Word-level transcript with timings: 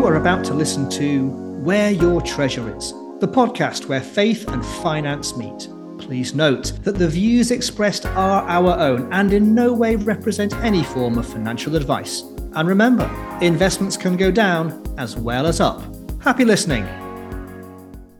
You 0.00 0.06
are 0.06 0.16
about 0.16 0.46
to 0.46 0.54
listen 0.54 0.88
to 0.92 1.28
Where 1.62 1.90
Your 1.90 2.22
Treasure 2.22 2.74
Is, 2.74 2.92
the 3.20 3.28
podcast 3.28 3.84
where 3.84 4.00
faith 4.00 4.48
and 4.48 4.64
finance 4.64 5.36
meet. 5.36 5.68
Please 5.98 6.34
note 6.34 6.72
that 6.84 6.94
the 6.94 7.06
views 7.06 7.50
expressed 7.50 8.06
are 8.06 8.42
our 8.48 8.78
own 8.78 9.12
and 9.12 9.30
in 9.34 9.54
no 9.54 9.74
way 9.74 9.96
represent 9.96 10.54
any 10.64 10.82
form 10.82 11.18
of 11.18 11.28
financial 11.28 11.76
advice. 11.76 12.22
And 12.54 12.66
remember, 12.66 13.04
investments 13.42 13.98
can 13.98 14.16
go 14.16 14.30
down 14.30 14.82
as 14.96 15.18
well 15.18 15.46
as 15.46 15.60
up. 15.60 15.82
Happy 16.22 16.46
listening. 16.46 16.86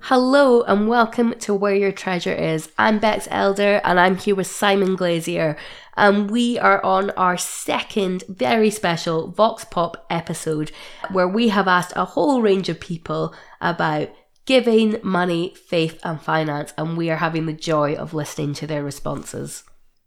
Hello 0.00 0.62
and 0.64 0.86
welcome 0.86 1.32
to 1.38 1.54
Where 1.54 1.74
Your 1.74 1.92
Treasure 1.92 2.34
Is. 2.34 2.68
I'm 2.76 2.98
Bex 2.98 3.26
Elder 3.30 3.80
and 3.84 3.98
I'm 3.98 4.16
here 4.16 4.34
with 4.34 4.48
Simon 4.48 4.96
Glazier. 4.96 5.56
And 6.00 6.30
we 6.30 6.58
are 6.58 6.82
on 6.82 7.10
our 7.10 7.36
second 7.36 8.24
very 8.26 8.70
special 8.70 9.32
Vox 9.32 9.66
Pop 9.66 10.06
episode 10.08 10.72
where 11.12 11.28
we 11.28 11.50
have 11.50 11.68
asked 11.68 11.92
a 11.94 12.06
whole 12.06 12.40
range 12.40 12.70
of 12.70 12.80
people 12.80 13.34
about 13.60 14.08
giving, 14.46 14.96
money, 15.02 15.54
faith, 15.68 16.00
and 16.02 16.18
finance. 16.18 16.72
And 16.78 16.96
we 16.96 17.10
are 17.10 17.16
having 17.16 17.44
the 17.44 17.52
joy 17.52 17.96
of 17.96 18.14
listening 18.14 18.54
to 18.54 18.66
their 18.66 18.82
responses. 18.82 19.62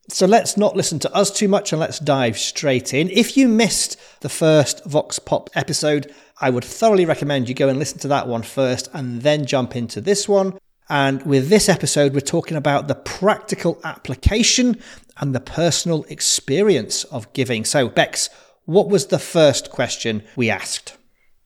So 0.10 0.26
let's 0.26 0.58
not 0.58 0.76
listen 0.76 0.98
to 0.98 1.14
us 1.14 1.30
too 1.30 1.48
much 1.48 1.72
and 1.72 1.80
let's 1.80 2.00
dive 2.00 2.40
straight 2.40 2.92
in. 2.92 3.12
If 3.12 3.38
you 3.38 3.48
missed 3.48 3.96
the 4.22 4.30
first 4.30 4.84
Vox 4.86 5.20
Pop 5.20 5.52
episode, 5.54 6.12
I 6.42 6.50
would 6.50 6.66
thoroughly 6.66 7.06
recommend 7.06 7.48
you 7.48 7.54
go 7.54 7.70
and 7.70 7.78
listen 7.78 8.00
to 8.00 8.08
that 8.08 8.28
one 8.28 8.42
first 8.42 8.90
and 8.94 9.22
then 9.22 9.46
jump 9.46 9.76
into 9.76 10.02
this 10.02 10.28
one. 10.28 10.58
And 10.94 11.24
with 11.24 11.50
this 11.50 11.70
episode, 11.70 12.14
we're 12.14 12.20
talking 12.20 12.56
about 12.56 12.88
the 12.88 12.94
practical 12.94 13.82
application 13.84 14.78
and 15.18 15.34
the 15.34 15.40
personal 15.40 16.04
experience 16.04 17.04
of 17.06 17.34
giving. 17.34 17.66
So, 17.66 17.90
Bex, 17.90 18.30
what 18.66 18.90
was 18.90 19.08
the 19.08 19.18
first 19.18 19.72
question 19.72 20.22
we 20.36 20.52
asked? 20.52 20.95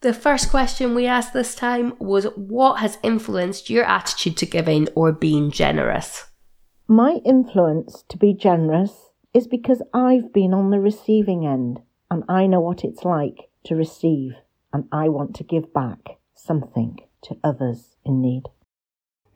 The 0.01 0.13
first 0.13 0.49
question 0.49 0.93
we 0.93 1.05
asked 1.07 1.31
this 1.31 1.55
time 1.55 1.93
was 1.97 2.25
What 2.35 2.81
has 2.81 2.97
influenced 3.03 3.69
your 3.69 3.85
attitude 3.85 4.35
to 4.35 4.45
giving 4.45 4.89
or 4.95 5.13
being 5.13 5.49
generous? 5.49 6.25
My 6.89 7.21
influence 7.23 8.03
to 8.09 8.17
be 8.17 8.33
generous 8.33 9.11
is 9.33 9.47
because 9.47 9.81
I've 9.93 10.33
been 10.33 10.53
on 10.53 10.71
the 10.71 10.81
receiving 10.81 11.47
end 11.47 11.79
and 12.11 12.25
I 12.27 12.47
know 12.47 12.59
what 12.59 12.83
it's 12.83 13.05
like 13.05 13.49
to 13.67 13.75
receive 13.75 14.33
and 14.73 14.89
I 14.91 15.07
want 15.07 15.37
to 15.37 15.45
give 15.45 15.73
back 15.73 16.17
something 16.35 16.99
to 17.23 17.37
others 17.45 17.95
in 18.03 18.21
need. 18.21 18.43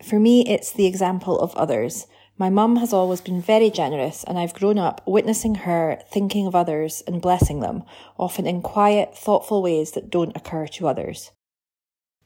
For 0.03 0.19
me, 0.19 0.44
it's 0.45 0.71
the 0.71 0.85
example 0.85 1.39
of 1.39 1.55
others. 1.55 2.07
My 2.38 2.49
mum 2.49 2.77
has 2.77 2.91
always 2.91 3.21
been 3.21 3.41
very 3.41 3.69
generous, 3.69 4.23
and 4.23 4.39
I've 4.39 4.53
grown 4.53 4.80
up 4.80 5.02
witnessing 5.05 5.55
her 5.55 5.99
thinking 6.11 6.47
of 6.47 6.55
others 6.55 7.03
and 7.05 7.21
blessing 7.21 7.59
them, 7.59 7.83
often 8.17 8.47
in 8.47 8.61
quiet, 8.61 9.16
thoughtful 9.16 9.61
ways 9.61 9.91
that 9.91 10.09
don't 10.09 10.35
occur 10.35 10.66
to 10.67 10.88
others. 10.88 11.31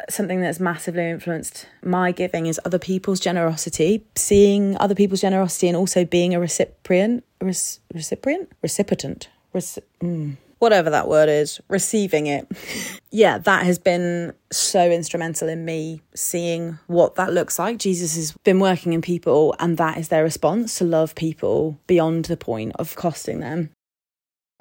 Something 0.09 0.42
that's 0.42 0.59
massively 0.59 1.09
influenced 1.09 1.68
my 1.81 2.12
giving 2.12 2.46
is 2.46 2.59
other 2.64 2.80
people's 2.80 3.20
generosity, 3.20 4.06
seeing 4.16 4.78
other 4.78 4.96
people's 4.96 5.22
generosity, 5.22 5.68
and 5.68 5.78
also 5.78 6.06
being 6.06 6.34
a 6.34 6.40
recipient, 6.40 7.23
recipient, 7.42 8.52
recipient, 8.62 9.30
Reci- 9.53 9.84
mm 10.02 10.38
whatever 10.66 10.90
that 10.90 11.08
word 11.08 11.30
is, 11.30 11.62
receiving 11.68 12.26
it. 12.26 12.48
yeah, 13.12 13.38
that 13.38 13.68
has 13.68 13.78
been 13.78 14.34
so 14.52 14.90
instrumental 14.90 15.48
in 15.48 15.64
me 15.64 16.02
seeing 16.16 16.80
what 16.88 17.14
that 17.16 17.32
looks 17.32 17.60
like. 17.60 17.78
Jesus 17.78 18.16
has 18.16 18.32
been 18.44 18.60
working 18.60 18.94
in 18.94 19.04
people, 19.04 19.56
and 19.60 19.78
that 19.78 20.00
is 20.00 20.10
their 20.10 20.24
response 20.24 20.80
to 20.80 20.84
love 20.84 21.14
people 21.14 21.80
beyond 21.86 22.26
the 22.26 22.36
point 22.36 22.72
of 22.80 22.96
costing 22.96 23.42
them. 23.42 23.70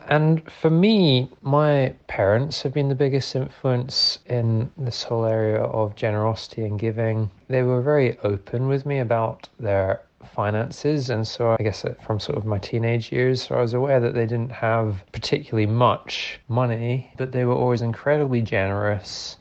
And 0.06 0.42
for 0.60 0.68
me, 0.68 1.30
my 1.40 1.94
parents 2.06 2.60
have 2.62 2.74
been 2.74 2.90
the 2.90 2.94
biggest 2.94 3.34
influence 3.34 4.18
in 4.26 4.70
this 4.76 5.02
whole 5.02 5.24
area 5.24 5.62
of 5.62 5.96
generosity 5.96 6.66
and 6.66 6.78
giving. 6.78 7.30
They 7.48 7.62
were 7.62 7.80
very 7.80 8.18
open 8.18 8.68
with 8.68 8.84
me 8.84 8.98
about 8.98 9.48
their 9.58 10.02
finances. 10.28 11.10
And 11.10 11.26
so 11.26 11.56
I 11.58 11.62
guess 11.62 11.84
from 12.04 12.20
sort 12.20 12.38
of 12.38 12.44
my 12.44 12.58
teenage 12.58 13.12
years, 13.12 13.42
so 13.42 13.56
I 13.56 13.60
was 13.60 13.74
aware 13.74 14.00
that 14.00 14.14
they 14.14 14.26
didn't 14.26 14.52
have 14.52 15.02
particularly 15.12 15.66
much 15.66 16.40
money, 16.48 17.12
but 17.16 17.32
they 17.32 17.44
were 17.44 17.54
always 17.54 17.82
incredibly 17.82 18.42
generous. 18.42 19.36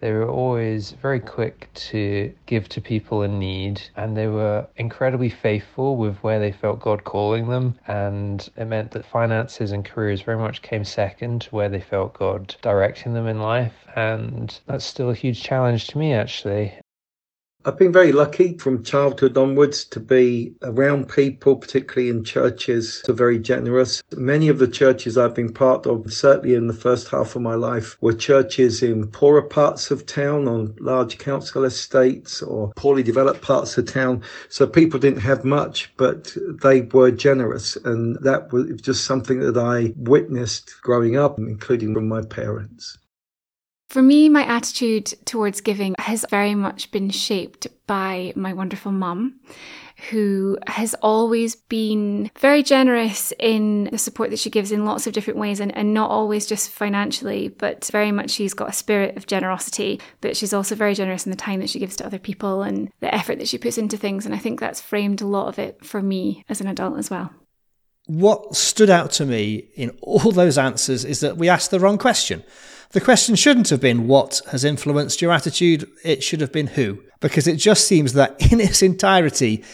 They 0.00 0.10
were 0.10 0.28
always 0.28 0.90
very 0.90 1.20
quick 1.20 1.68
to 1.74 2.32
give 2.46 2.68
to 2.70 2.80
people 2.80 3.22
in 3.22 3.38
need, 3.38 3.80
and 3.94 4.16
they 4.16 4.26
were 4.26 4.66
incredibly 4.76 5.28
faithful 5.28 5.96
with 5.96 6.16
where 6.24 6.40
they 6.40 6.50
felt 6.50 6.80
God 6.80 7.04
calling 7.04 7.48
them. 7.48 7.78
And 7.86 8.50
it 8.56 8.64
meant 8.64 8.90
that 8.90 9.06
finances 9.06 9.70
and 9.70 9.84
careers 9.84 10.20
very 10.20 10.38
much 10.38 10.60
came 10.60 10.82
second 10.82 11.42
to 11.42 11.50
where 11.50 11.68
they 11.68 11.80
felt 11.80 12.14
God 12.14 12.56
directing 12.62 13.14
them 13.14 13.28
in 13.28 13.40
life. 13.40 13.74
And 13.94 14.58
that's 14.66 14.84
still 14.84 15.10
a 15.10 15.14
huge 15.14 15.40
challenge 15.40 15.86
to 15.88 15.98
me, 15.98 16.12
actually. 16.14 16.72
I've 17.64 17.78
been 17.78 17.92
very 17.92 18.10
lucky 18.10 18.58
from 18.58 18.82
childhood 18.82 19.38
onwards 19.38 19.84
to 19.84 20.00
be 20.00 20.52
around 20.62 21.08
people, 21.08 21.54
particularly 21.54 22.10
in 22.10 22.24
churches, 22.24 23.04
are 23.08 23.12
very 23.12 23.38
generous. 23.38 24.02
Many 24.16 24.48
of 24.48 24.58
the 24.58 24.66
churches 24.66 25.16
I've 25.16 25.36
been 25.36 25.52
part 25.52 25.86
of, 25.86 26.12
certainly 26.12 26.56
in 26.56 26.66
the 26.66 26.72
first 26.72 27.06
half 27.06 27.36
of 27.36 27.42
my 27.42 27.54
life, 27.54 27.96
were 28.00 28.14
churches 28.14 28.82
in 28.82 29.06
poorer 29.06 29.42
parts 29.42 29.92
of 29.92 30.06
town 30.06 30.48
on 30.48 30.74
large 30.80 31.18
council 31.18 31.62
estates 31.62 32.42
or 32.42 32.72
poorly 32.74 33.04
developed 33.04 33.42
parts 33.42 33.78
of 33.78 33.86
town. 33.86 34.22
So 34.48 34.66
people 34.66 34.98
didn't 34.98 35.20
have 35.20 35.44
much, 35.44 35.92
but 35.96 36.36
they 36.64 36.80
were 36.80 37.12
generous. 37.12 37.76
And 37.76 38.16
that 38.22 38.52
was 38.52 38.80
just 38.80 39.04
something 39.04 39.38
that 39.38 39.56
I 39.56 39.94
witnessed 39.96 40.82
growing 40.82 41.16
up, 41.16 41.38
including 41.38 41.94
from 41.94 42.08
my 42.08 42.22
parents. 42.22 42.98
For 43.92 44.00
me, 44.00 44.30
my 44.30 44.46
attitude 44.46 45.12
towards 45.26 45.60
giving 45.60 45.94
has 45.98 46.24
very 46.30 46.54
much 46.54 46.90
been 46.92 47.10
shaped 47.10 47.66
by 47.86 48.32
my 48.34 48.54
wonderful 48.54 48.90
mum, 48.90 49.38
who 50.08 50.56
has 50.66 50.94
always 51.02 51.56
been 51.56 52.30
very 52.38 52.62
generous 52.62 53.34
in 53.38 53.90
the 53.92 53.98
support 53.98 54.30
that 54.30 54.38
she 54.38 54.48
gives 54.48 54.72
in 54.72 54.86
lots 54.86 55.06
of 55.06 55.12
different 55.12 55.38
ways 55.38 55.60
and, 55.60 55.76
and 55.76 55.92
not 55.92 56.10
always 56.10 56.46
just 56.46 56.70
financially, 56.70 57.48
but 57.48 57.84
very 57.92 58.10
much 58.10 58.30
she's 58.30 58.54
got 58.54 58.70
a 58.70 58.72
spirit 58.72 59.18
of 59.18 59.26
generosity, 59.26 60.00
but 60.22 60.38
she's 60.38 60.54
also 60.54 60.74
very 60.74 60.94
generous 60.94 61.26
in 61.26 61.30
the 61.30 61.36
time 61.36 61.60
that 61.60 61.68
she 61.68 61.78
gives 61.78 61.96
to 61.96 62.06
other 62.06 62.18
people 62.18 62.62
and 62.62 62.90
the 63.00 63.14
effort 63.14 63.38
that 63.40 63.48
she 63.48 63.58
puts 63.58 63.76
into 63.76 63.98
things. 63.98 64.24
And 64.24 64.34
I 64.34 64.38
think 64.38 64.58
that's 64.58 64.80
framed 64.80 65.20
a 65.20 65.26
lot 65.26 65.48
of 65.48 65.58
it 65.58 65.84
for 65.84 66.00
me 66.00 66.46
as 66.48 66.62
an 66.62 66.66
adult 66.66 66.96
as 66.96 67.10
well. 67.10 67.30
What 68.06 68.56
stood 68.56 68.90
out 68.90 69.12
to 69.12 69.24
me 69.24 69.68
in 69.74 69.90
all 70.02 70.32
those 70.32 70.58
answers 70.58 71.04
is 71.04 71.20
that 71.20 71.36
we 71.36 71.48
asked 71.48 71.70
the 71.70 71.80
wrong 71.80 71.98
question. 71.98 72.42
The 72.90 73.00
question 73.00 73.36
shouldn't 73.36 73.70
have 73.70 73.80
been 73.80 74.06
what 74.06 74.40
has 74.50 74.64
influenced 74.64 75.22
your 75.22 75.32
attitude, 75.32 75.88
it 76.04 76.22
should 76.22 76.40
have 76.40 76.52
been 76.52 76.66
who, 76.66 77.02
because 77.20 77.46
it 77.46 77.56
just 77.56 77.86
seems 77.86 78.12
that 78.12 78.36
in 78.52 78.60
its 78.60 78.82
entirety, 78.82 79.64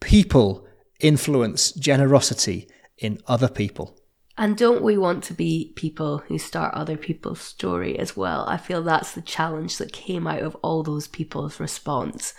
people 0.00 0.66
influence 1.00 1.72
generosity 1.72 2.68
in 2.98 3.18
other 3.26 3.48
people. 3.48 3.98
And 4.36 4.56
don't 4.56 4.82
we 4.82 4.96
want 4.96 5.24
to 5.24 5.34
be 5.34 5.72
people 5.74 6.18
who 6.18 6.38
start 6.38 6.72
other 6.74 6.96
people's 6.96 7.40
story 7.40 7.98
as 7.98 8.16
well? 8.16 8.44
I 8.46 8.56
feel 8.56 8.82
that's 8.82 9.12
the 9.12 9.22
challenge 9.22 9.78
that 9.78 9.92
came 9.92 10.28
out 10.28 10.42
of 10.42 10.54
all 10.56 10.84
those 10.84 11.08
people's 11.08 11.58
response. 11.58 12.34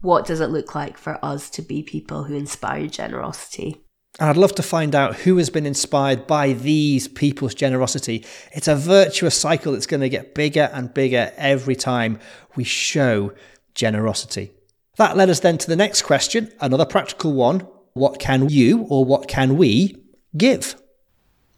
What 0.00 0.24
does 0.24 0.40
it 0.40 0.48
look 0.48 0.74
like 0.74 0.96
for 0.96 1.22
us 1.22 1.50
to 1.50 1.62
be 1.62 1.82
people 1.82 2.24
who 2.24 2.34
inspire 2.34 2.86
generosity? 2.86 3.83
And 4.20 4.30
I'd 4.30 4.36
love 4.36 4.54
to 4.56 4.62
find 4.62 4.94
out 4.94 5.16
who 5.16 5.38
has 5.38 5.50
been 5.50 5.66
inspired 5.66 6.26
by 6.28 6.52
these 6.52 7.08
people's 7.08 7.54
generosity. 7.54 8.24
It's 8.52 8.68
a 8.68 8.76
virtuous 8.76 9.36
cycle 9.36 9.72
that's 9.72 9.86
going 9.86 10.02
to 10.02 10.08
get 10.08 10.36
bigger 10.36 10.70
and 10.72 10.94
bigger 10.94 11.32
every 11.36 11.74
time 11.74 12.20
we 12.54 12.62
show 12.62 13.32
generosity. 13.74 14.52
That 14.98 15.16
led 15.16 15.30
us 15.30 15.40
then 15.40 15.58
to 15.58 15.66
the 15.66 15.74
next 15.74 16.02
question, 16.02 16.52
another 16.60 16.84
practical 16.84 17.32
one. 17.32 17.66
What 17.94 18.20
can 18.20 18.48
you 18.48 18.86
or 18.88 19.04
what 19.04 19.26
can 19.26 19.56
we 19.56 19.96
give? 20.36 20.76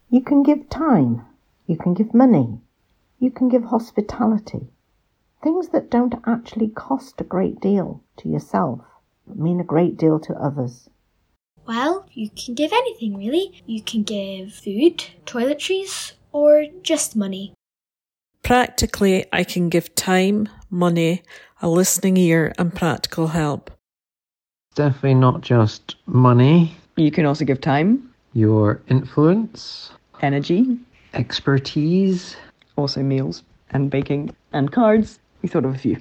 You 0.09 0.23
can 0.23 0.43
give 0.43 0.71
time. 0.71 1.27
You 1.67 1.77
can 1.77 1.93
give 1.93 2.15
money. 2.15 2.61
You 3.19 3.31
can 3.31 3.51
give 3.51 3.65
hospitality. 3.65 4.69
Things 5.43 5.69
that 5.69 5.91
don't 5.91 6.15
actually 6.27 6.69
cost 6.69 7.21
a 7.21 7.25
great 7.25 7.61
deal 7.61 8.03
to 8.19 8.29
yourself, 8.29 8.81
but 9.27 9.39
mean 9.39 9.61
a 9.61 9.65
great 9.65 9.99
deal 9.99 10.19
to 10.21 10.35
others. 10.35 10.89
Well, 11.67 12.07
you 12.13 12.31
can 12.31 12.55
give 12.55 12.73
anything 12.73 13.17
really. 13.17 13.63
You 13.67 13.83
can 13.83 14.05
give 14.05 14.53
food, 14.53 15.05
toiletries, 15.27 16.13
or 16.33 16.67
just 16.83 17.17
money. 17.17 17.53
Practically, 18.45 19.27
I 19.33 19.43
can 19.43 19.69
give 19.69 19.95
time, 19.97 20.49
money, 20.71 21.23
a 21.61 21.69
listening 21.69 22.17
ear, 22.17 22.53
and 22.57 22.73
practical 22.73 23.29
help. 23.29 23.73
Definitely 24.77 25.15
not 25.15 25.41
just 25.41 25.97
money. 26.07 26.77
You 26.97 27.11
can 27.11 27.27
also 27.27 27.45
give 27.45 27.61
time, 27.61 28.15
your 28.35 28.81
influence, 28.89 29.91
energy, 30.23 30.79
expertise, 31.15 32.37
also 32.77 33.03
meals 33.03 33.43
and 33.71 33.91
baking 33.91 34.35
and 34.53 34.71
cards. 34.71 35.19
We 35.43 35.49
thought 35.49 35.65
of 35.65 35.75
a 35.75 35.79
few. 35.79 35.97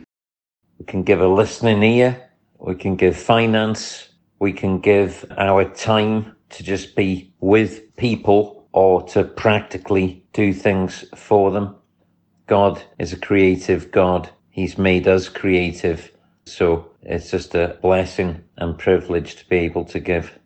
We 0.77 0.85
can 0.85 1.01
give 1.03 1.21
a 1.21 1.27
listening 1.27 1.81
ear, 1.81 2.29
we 2.59 2.75
can 2.75 2.95
give 2.95 3.17
finance, 3.17 4.09
we 4.39 4.53
can 4.53 4.79
give 4.79 5.25
our 5.37 5.65
time 5.65 6.35
to 6.49 6.63
just 6.63 6.95
be 6.95 7.33
with 7.39 7.95
people 7.95 8.67
or 8.73 9.01
to 9.03 9.23
practically 9.23 10.23
do 10.33 10.53
things 10.53 11.05
for 11.15 11.51
them. 11.51 11.75
God 12.47 12.83
is 12.99 13.13
a 13.13 13.17
creative 13.17 13.91
God. 13.91 14.29
He's 14.49 14.77
made 14.77 15.07
us 15.07 15.29
creative. 15.29 16.11
So 16.45 16.91
it's 17.01 17.31
just 17.31 17.55
a 17.55 17.77
blessing 17.81 18.43
and 18.57 18.77
privilege 18.77 19.35
to 19.37 19.49
be 19.49 19.57
able 19.57 19.85
to 19.85 19.99
give. 19.99 20.37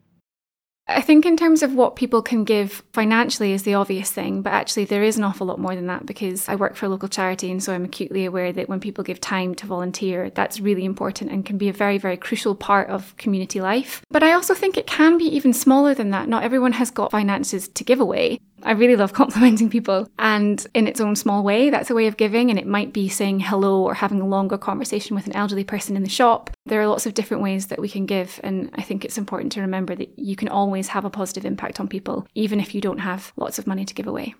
I 0.89 1.01
think, 1.01 1.25
in 1.25 1.38
terms 1.38 1.62
of 1.62 1.75
what 1.75 1.95
people 1.95 2.24
can 2.24 2.44
give 2.44 2.83
financially, 2.94 3.53
is 3.53 3.62
the 3.62 3.75
obvious 3.75 4.12
thing, 4.12 4.41
but 4.41 4.53
actually, 4.53 4.86
there 4.86 5.03
is 5.03 5.18
an 5.18 5.24
awful 5.24 5.45
lot 5.45 5.59
more 5.59 5.75
than 5.75 5.86
that 5.86 6.07
because 6.07 6.50
I 6.50 6.56
work 6.56 6.75
for 6.75 6.88
a 6.88 6.89
local 6.89 7.07
charity, 7.07 7.51
and 7.51 7.63
so 7.63 7.74
I'm 7.74 7.86
acutely 7.86 8.25
aware 8.25 8.51
that 8.51 8.68
when 8.68 8.80
people 8.80 9.03
give 9.03 9.21
time 9.21 9.53
to 9.56 9.68
volunteer, 9.68 10.31
that's 10.31 10.59
really 10.59 10.86
important 10.86 11.31
and 11.31 11.45
can 11.45 11.59
be 11.59 11.69
a 11.69 11.74
very, 11.74 12.00
very 12.00 12.18
crucial 12.18 12.56
part 12.56 12.89
of 12.89 13.15
community 13.18 13.62
life. 13.62 14.01
But 14.09 14.24
I 14.24 14.33
also 14.33 14.56
think 14.56 14.77
it 14.77 14.88
can 14.88 15.19
be 15.19 15.25
even 15.25 15.53
smaller 15.53 15.94
than 15.94 16.09
that. 16.09 16.27
Not 16.27 16.44
everyone 16.44 16.74
has 16.74 16.89
got 16.89 17.12
finances 17.12 17.68
to 17.68 17.83
give 17.83 18.00
away. 18.00 18.39
I 18.63 18.71
really 18.71 18.95
love 18.95 19.13
complimenting 19.21 19.69
people. 19.69 20.07
And 20.17 20.65
in 20.73 20.88
its 20.88 21.01
own 21.01 21.15
small 21.15 21.44
way, 21.44 21.69
that's 21.69 21.89
a 21.89 21.95
way 21.95 22.07
of 22.07 22.17
giving. 22.17 22.50
And 22.50 22.59
it 22.59 22.67
might 22.67 22.94
be 22.94 23.09
saying 23.09 23.39
hello 23.41 23.81
or 23.81 23.94
having 23.94 24.21
a 24.21 24.27
longer 24.27 24.57
conversation 24.57 25.15
with 25.15 25.27
an 25.27 25.35
elderly 25.35 25.63
person 25.63 25.95
in 25.95 26.03
the 26.03 26.09
shop. 26.09 26.50
There 26.65 26.81
are 26.81 26.88
lots 26.88 27.06
of 27.06 27.13
different 27.13 27.44
ways 27.44 27.67
that 27.67 27.79
we 27.79 27.89
can 27.89 28.06
give. 28.06 28.39
And 28.44 28.69
I 28.75 28.81
think 28.81 29.06
it's 29.06 29.17
important 29.17 29.51
to 29.53 29.61
remember 29.61 29.95
that 29.95 30.17
you 30.17 30.35
can 30.35 30.47
always 30.47 30.89
have 30.89 31.06
a 31.06 31.09
positive 31.09 31.45
impact 31.45 31.79
on 31.79 31.88
people, 31.88 32.27
even 32.35 32.59
if 32.59 32.75
you 32.75 32.81
don't 32.81 33.00
have 33.00 33.33
lots 33.38 33.59
of 33.59 33.67
money 33.67 33.85
to 33.85 33.94
give 33.94 34.07
away. 34.07 34.35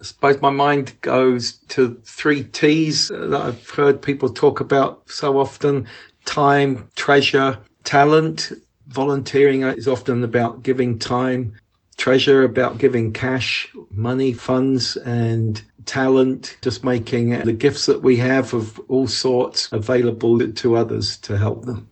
I 0.00 0.04
suppose 0.04 0.40
my 0.40 0.50
mind 0.50 1.00
goes 1.00 1.58
to 1.68 2.00
three 2.04 2.44
T's 2.44 3.08
that 3.08 3.40
I've 3.40 3.70
heard 3.70 4.02
people 4.02 4.28
talk 4.28 4.60
about 4.60 5.08
so 5.08 5.38
often 5.38 5.86
time, 6.24 6.88
treasure, 6.96 7.58
talent. 7.84 8.52
Volunteering 8.88 9.62
is 9.62 9.88
often 9.88 10.22
about 10.24 10.62
giving 10.62 10.98
time, 10.98 11.54
treasure 11.96 12.42
about 12.42 12.78
giving 12.78 13.12
cash, 13.12 13.72
money, 13.90 14.32
funds, 14.32 14.96
and 14.98 15.62
talent, 15.86 16.56
just 16.62 16.84
making 16.84 17.30
the 17.40 17.52
gifts 17.52 17.86
that 17.86 18.02
we 18.02 18.16
have 18.16 18.54
of 18.54 18.80
all 18.88 19.06
sorts 19.06 19.70
available 19.72 20.52
to 20.52 20.76
others 20.76 21.16
to 21.18 21.36
help 21.36 21.64
them. 21.64 21.88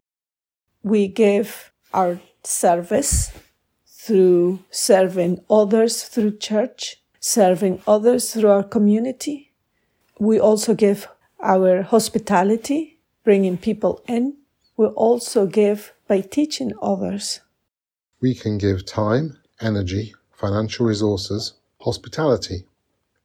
We 0.82 1.08
give 1.08 1.72
our 1.92 2.18
service 2.42 3.32
through 3.86 4.58
serving 4.70 5.44
others 5.48 6.02
through 6.02 6.38
church, 6.38 6.96
serving 7.20 7.82
others 7.86 8.32
through 8.32 8.50
our 8.50 8.64
community. 8.64 9.52
We 10.18 10.40
also 10.40 10.74
give 10.74 11.06
our 11.40 11.82
hospitality, 11.82 12.98
bringing 13.24 13.58
people 13.58 14.02
in. 14.08 14.36
We 14.76 14.86
also 14.86 15.46
give 15.46 15.92
by 16.08 16.20
teaching 16.22 16.72
others. 16.82 17.40
We 18.20 18.34
can 18.34 18.58
give 18.58 18.84
time 18.86 19.38
energy, 19.62 20.14
financial 20.32 20.86
resources, 20.86 21.54
hospitality. 21.80 22.66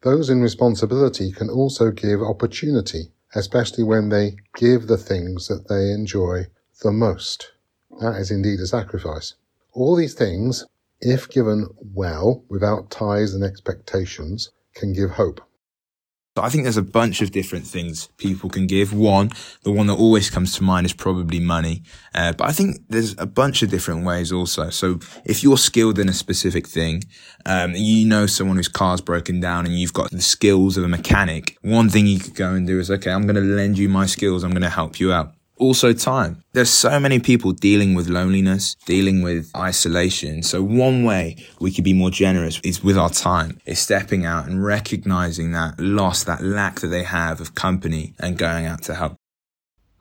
Those 0.02 0.30
in 0.30 0.42
responsibility 0.42 1.32
can 1.32 1.50
also 1.50 1.92
give 1.92 2.22
opportunity, 2.22 3.12
especially 3.34 3.84
when 3.84 4.10
they 4.10 4.38
give 4.56 4.88
the 4.88 4.98
things 4.98 5.48
that 5.48 5.68
they 5.68 5.92
enjoy 5.92 6.48
the 6.84 6.92
most. 6.92 7.52
That 8.00 8.18
is 8.18 8.30
indeed 8.30 8.60
a 8.60 8.68
sacrifice. 8.68 9.34
All 9.74 9.96
these 9.96 10.14
things, 10.14 10.66
if 11.02 11.28
given 11.30 11.68
well, 11.94 12.44
without 12.50 12.92
ties 12.92 13.34
and 13.34 13.44
expectations, 13.44 14.52
can 14.76 14.94
give 14.94 15.12
hope. 15.12 15.42
I 16.42 16.50
think 16.50 16.64
there's 16.64 16.78
a 16.78 16.82
bunch 16.82 17.22
of 17.22 17.32
different 17.32 17.66
things 17.66 18.08
people 18.18 18.50
can 18.50 18.68
give. 18.68 18.94
One, 18.94 19.32
the 19.64 19.72
one 19.72 19.88
that 19.88 19.96
always 19.96 20.30
comes 20.30 20.56
to 20.58 20.64
mind 20.64 20.86
is 20.86 20.94
probably 20.94 21.40
money. 21.40 21.84
Uh, 22.14 22.34
but 22.34 22.48
I 22.48 22.52
think 22.52 22.78
there's 22.90 23.16
a 23.18 23.26
bunch 23.26 23.64
of 23.64 23.70
different 23.70 24.06
ways 24.06 24.32
also. 24.32 24.70
So 24.70 25.00
if 25.26 25.44
you're 25.44 25.58
skilled 25.58 26.00
in 26.00 26.10
a 26.10 26.14
specific 26.14 26.68
thing, 26.68 27.04
um, 27.46 27.74
you 27.76 28.08
know 28.08 28.26
someone 28.26 28.58
whose 28.58 28.68
car's 28.68 29.02
broken 29.02 29.40
down 29.40 29.66
and 29.66 29.76
you've 29.80 29.94
got 29.94 30.12
the 30.12 30.22
skills 30.22 30.78
of 30.78 30.84
a 30.84 30.88
mechanic, 30.88 31.58
one 31.62 31.90
thing 31.90 32.08
you 32.08 32.20
could 32.20 32.36
go 32.36 32.54
and 32.54 32.68
do 32.68 32.80
is, 32.80 32.92
okay, 32.92 33.12
I'm 33.12 33.24
going 33.24 33.36
to 33.36 33.42
lend 33.42 33.78
you 33.78 33.90
my 33.90 34.06
skills. 34.06 34.44
I'm 34.44 34.52
going 34.52 34.62
to 34.62 34.70
help 34.70 35.00
you 35.00 35.14
out. 35.14 35.37
Also 35.58 35.94
time. 35.94 36.44
There's 36.54 36.70
so 36.70 37.00
many 37.00 37.20
people 37.20 37.52
dealing 37.52 37.96
with 37.96 38.08
loneliness, 38.10 38.76
dealing 38.86 39.22
with 39.22 39.52
isolation. 39.56 40.44
So 40.44 40.62
one 40.62 41.04
way 41.04 41.38
we 41.60 41.72
could 41.72 41.84
be 41.84 41.94
more 41.94 42.12
generous 42.12 42.60
is 42.64 42.84
with 42.84 42.98
our 42.98 43.10
time, 43.10 43.60
is 43.66 43.80
stepping 43.80 44.26
out 44.26 44.48
and 44.48 44.64
recognizing 44.64 45.52
that 45.54 45.80
loss, 45.80 46.24
that 46.26 46.44
lack 46.44 46.80
that 46.82 46.88
they 46.88 47.04
have 47.04 47.42
of 47.42 47.56
company 47.56 48.14
and 48.20 48.38
going 48.38 48.66
out 48.66 48.84
to 48.84 48.96
help. 48.96 49.16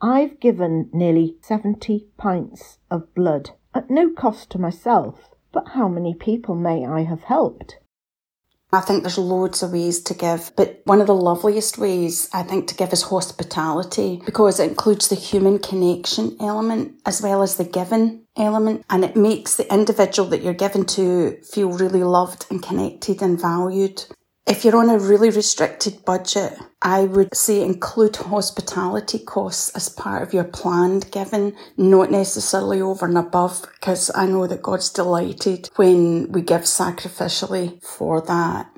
I've 0.01 0.41
given 0.41 0.91
nearly 0.93 1.37
70 1.41 2.07
pints 2.19 2.79
of 2.91 3.15
blood 3.15 3.51
at 3.75 3.91
no 3.91 4.11
cost 4.11 4.51
to 4.51 4.59
myself, 4.59 5.31
but 5.53 5.69
how 5.69 5.89
many 5.89 6.15
people 6.15 6.55
may 6.55 6.87
I 6.87 7.05
have 7.05 7.23
helped? 7.23 7.79
I 8.73 8.81
think 8.81 9.03
there's 9.03 9.19
loads 9.19 9.63
of 9.63 9.73
ways 9.73 10.03
to 10.03 10.15
give, 10.15 10.51
but 10.57 10.81
one 10.85 11.01
of 11.01 11.07
the 11.07 11.15
loveliest 11.15 11.79
ways 11.79 12.29
I 12.33 12.43
think 12.43 12.67
to 12.69 12.75
give 12.75 12.93
is 12.93 13.03
hospitality 13.03 14.21
because 14.25 14.59
it 14.59 14.69
includes 14.69 15.09
the 15.09 15.15
human 15.15 15.59
connection 15.61 16.37
element 16.41 17.01
as 17.07 17.23
well 17.23 17.43
as 17.43 17.57
the 17.57 17.65
giving 17.65 18.25
element 18.37 18.85
and 18.91 19.05
it 19.05 19.17
makes 19.17 19.57
the 19.57 19.73
individual 19.73 20.29
that 20.31 20.43
you're 20.43 20.53
giving 20.53 20.85
to 20.85 21.39
feel 21.43 21.71
really 21.71 22.03
loved 22.03 22.47
and 22.51 22.63
connected 22.63 23.23
and 23.23 23.41
valued. 23.41 24.05
If 24.47 24.65
you're 24.65 24.77
on 24.77 24.91
a 24.91 24.99
really 24.99 25.31
restricted 25.31 26.05
budget, 26.05 26.57
I 26.81 27.03
would 27.03 27.35
say 27.35 27.63
include 27.63 28.15
hospitality 28.15 29.19
costs 29.19 29.71
as 29.71 29.89
part 29.89 30.23
of 30.23 30.33
your 30.33 30.45
planned 30.45 31.11
giving, 31.11 31.57
not 31.77 32.13
necessarily 32.13 32.81
over 32.81 33.07
and 33.07 33.19
above, 33.19 33.67
because 33.75 34.09
I 34.15 34.27
know 34.27 34.47
that 34.47 34.63
God's 34.63 34.89
delighted 34.91 35.69
when 35.75 36.31
we 36.31 36.43
give 36.43 36.61
sacrificially 36.61 37.83
for 37.83 38.21
that. 38.21 38.71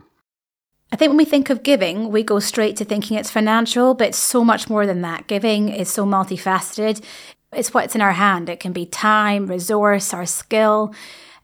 I 0.90 0.96
think 0.96 1.10
when 1.10 1.18
we 1.18 1.26
think 1.26 1.50
of 1.50 1.62
giving, 1.62 2.10
we 2.10 2.22
go 2.22 2.38
straight 2.38 2.76
to 2.78 2.86
thinking 2.86 3.18
it's 3.18 3.30
financial, 3.30 3.92
but 3.92 4.08
it's 4.08 4.18
so 4.18 4.42
much 4.42 4.70
more 4.70 4.86
than 4.86 5.02
that. 5.02 5.26
Giving 5.26 5.68
is 5.68 5.90
so 5.90 6.06
multifaceted. 6.06 7.04
It's 7.52 7.74
what's 7.74 7.94
in 7.94 8.00
our 8.00 8.12
hand. 8.12 8.48
It 8.48 8.58
can 8.58 8.72
be 8.72 8.86
time, 8.86 9.46
resource, 9.46 10.14
our 10.14 10.24
skill. 10.24 10.94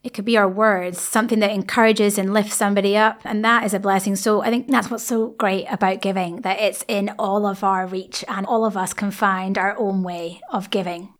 It 0.04 0.12
could 0.12 0.26
be 0.26 0.36
our 0.36 0.48
words, 0.48 1.00
something 1.00 1.38
that 1.40 1.50
encourages 1.50 2.18
and 2.18 2.34
lifts 2.34 2.56
somebody 2.56 2.94
up. 2.94 3.22
And 3.24 3.42
that 3.42 3.64
is 3.64 3.72
a 3.72 3.80
blessing. 3.80 4.16
So 4.16 4.42
I 4.42 4.50
think 4.50 4.68
that's 4.68 4.90
what's 4.90 5.02
so 5.02 5.28
great 5.30 5.64
about 5.70 6.02
giving, 6.02 6.42
that 6.42 6.60
it's 6.60 6.84
in 6.86 7.14
all 7.18 7.46
of 7.46 7.64
our 7.64 7.86
reach 7.86 8.22
and 8.28 8.44
all 8.44 8.66
of 8.66 8.76
us 8.76 8.92
can 8.92 9.10
find 9.10 9.56
our 9.56 9.76
own 9.78 10.02
way 10.02 10.42
of 10.52 10.70
giving. 10.70 11.14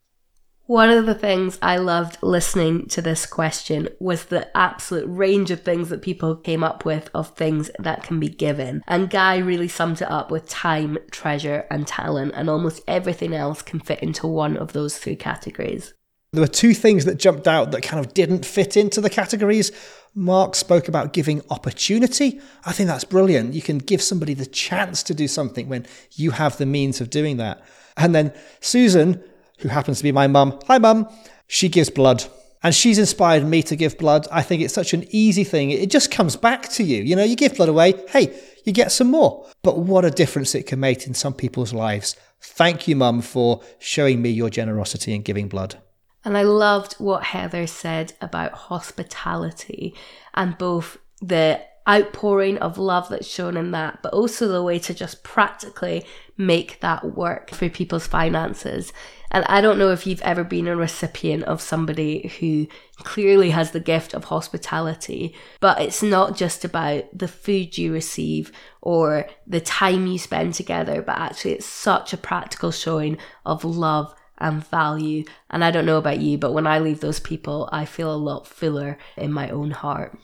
One 0.66 0.90
of 0.90 1.04
the 1.04 1.14
things 1.14 1.58
I 1.60 1.76
loved 1.76 2.18
listening 2.22 2.86
to 2.88 3.02
this 3.02 3.26
question 3.26 3.88
was 4.00 4.24
the 4.24 4.54
absolute 4.56 5.06
range 5.06 5.50
of 5.50 5.62
things 5.62 5.90
that 5.90 6.00
people 6.00 6.36
came 6.36 6.64
up 6.64 6.84
with 6.84 7.10
of 7.14 7.34
things 7.36 7.70
that 7.78 8.02
can 8.02 8.20
be 8.20 8.28
given. 8.28 8.82
And 8.86 9.10
Guy 9.10 9.38
really 9.38 9.68
summed 9.68 10.00
it 10.00 10.10
up 10.10 10.30
with 10.30 10.48
time, 10.48 10.96
treasure, 11.10 11.66
and 11.70 11.86
talent, 11.86 12.32
and 12.34 12.48
almost 12.48 12.82
everything 12.88 13.34
else 13.34 13.60
can 13.60 13.80
fit 13.80 14.02
into 14.02 14.26
one 14.26 14.56
of 14.56 14.72
those 14.72 14.96
three 14.98 15.16
categories. 15.16 15.92
There 16.34 16.42
were 16.42 16.48
two 16.48 16.74
things 16.74 17.04
that 17.04 17.18
jumped 17.18 17.46
out 17.46 17.70
that 17.70 17.82
kind 17.82 18.04
of 18.04 18.12
didn't 18.12 18.44
fit 18.44 18.76
into 18.76 19.00
the 19.00 19.08
categories. 19.08 19.70
Mark 20.16 20.56
spoke 20.56 20.88
about 20.88 21.12
giving 21.12 21.42
opportunity. 21.48 22.40
I 22.64 22.72
think 22.72 22.88
that's 22.88 23.04
brilliant. 23.04 23.54
You 23.54 23.62
can 23.62 23.78
give 23.78 24.02
somebody 24.02 24.34
the 24.34 24.46
chance 24.46 25.04
to 25.04 25.14
do 25.14 25.28
something 25.28 25.68
when 25.68 25.86
you 26.12 26.32
have 26.32 26.56
the 26.58 26.66
means 26.66 27.00
of 27.00 27.10
doing 27.10 27.36
that. 27.36 27.62
And 27.96 28.16
then 28.16 28.32
Susan, 28.60 29.22
who 29.58 29.68
happens 29.68 29.98
to 29.98 30.02
be 30.02 30.10
my 30.10 30.26
mum, 30.26 30.58
hi 30.66 30.78
mum, 30.78 31.08
she 31.46 31.68
gives 31.68 31.88
blood. 31.88 32.24
And 32.64 32.74
she's 32.74 32.98
inspired 32.98 33.44
me 33.44 33.62
to 33.62 33.76
give 33.76 33.96
blood. 33.96 34.26
I 34.32 34.42
think 34.42 34.62
it's 34.62 34.74
such 34.74 34.92
an 34.92 35.06
easy 35.10 35.44
thing. 35.44 35.70
It 35.70 35.90
just 35.90 36.10
comes 36.10 36.34
back 36.34 36.68
to 36.70 36.82
you. 36.82 37.02
You 37.02 37.14
know, 37.14 37.22
you 37.22 37.36
give 37.36 37.54
blood 37.54 37.68
away, 37.68 37.94
hey, 38.08 38.36
you 38.64 38.72
get 38.72 38.90
some 38.90 39.10
more. 39.10 39.46
But 39.62 39.78
what 39.78 40.04
a 40.04 40.10
difference 40.10 40.54
it 40.56 40.66
can 40.66 40.80
make 40.80 41.06
in 41.06 41.14
some 41.14 41.34
people's 41.34 41.72
lives. 41.72 42.16
Thank 42.40 42.88
you, 42.88 42.96
mum, 42.96 43.20
for 43.20 43.62
showing 43.78 44.20
me 44.20 44.30
your 44.30 44.50
generosity 44.50 45.14
and 45.14 45.24
giving 45.24 45.48
blood. 45.48 45.78
And 46.24 46.38
I 46.38 46.42
loved 46.42 46.94
what 46.94 47.24
Heather 47.24 47.66
said 47.66 48.14
about 48.20 48.52
hospitality 48.52 49.94
and 50.32 50.56
both 50.56 50.98
the 51.20 51.60
outpouring 51.86 52.56
of 52.58 52.78
love 52.78 53.08
that's 53.10 53.28
shown 53.28 53.56
in 53.56 53.70
that, 53.72 53.98
but 54.02 54.14
also 54.14 54.48
the 54.48 54.62
way 54.62 54.78
to 54.78 54.94
just 54.94 55.22
practically 55.22 56.04
make 56.38 56.80
that 56.80 57.14
work 57.14 57.50
for 57.50 57.68
people's 57.68 58.06
finances. 58.06 58.90
And 59.30 59.44
I 59.46 59.60
don't 59.60 59.78
know 59.78 59.90
if 59.90 60.06
you've 60.06 60.22
ever 60.22 60.44
been 60.44 60.66
a 60.66 60.76
recipient 60.76 61.44
of 61.44 61.60
somebody 61.60 62.28
who 62.40 62.68
clearly 63.02 63.50
has 63.50 63.72
the 63.72 63.80
gift 63.80 64.14
of 64.14 64.24
hospitality, 64.24 65.34
but 65.60 65.80
it's 65.80 66.02
not 66.02 66.36
just 66.36 66.64
about 66.64 67.04
the 67.12 67.28
food 67.28 67.76
you 67.76 67.92
receive 67.92 68.50
or 68.80 69.26
the 69.46 69.60
time 69.60 70.06
you 70.06 70.18
spend 70.18 70.54
together, 70.54 71.02
but 71.02 71.18
actually 71.18 71.52
it's 71.52 71.66
such 71.66 72.12
a 72.12 72.18
practical 72.18 72.70
showing 72.70 73.18
of 73.44 73.64
love 73.64 74.14
and 74.38 74.66
value. 74.66 75.24
And 75.50 75.64
I 75.64 75.70
don't 75.70 75.86
know 75.86 75.98
about 75.98 76.20
you, 76.20 76.38
but 76.38 76.52
when 76.52 76.66
I 76.66 76.78
leave 76.78 77.00
those 77.00 77.20
people, 77.20 77.68
I 77.72 77.84
feel 77.84 78.12
a 78.12 78.16
lot 78.16 78.46
fuller 78.46 78.98
in 79.16 79.32
my 79.32 79.50
own 79.50 79.70
heart. 79.70 80.18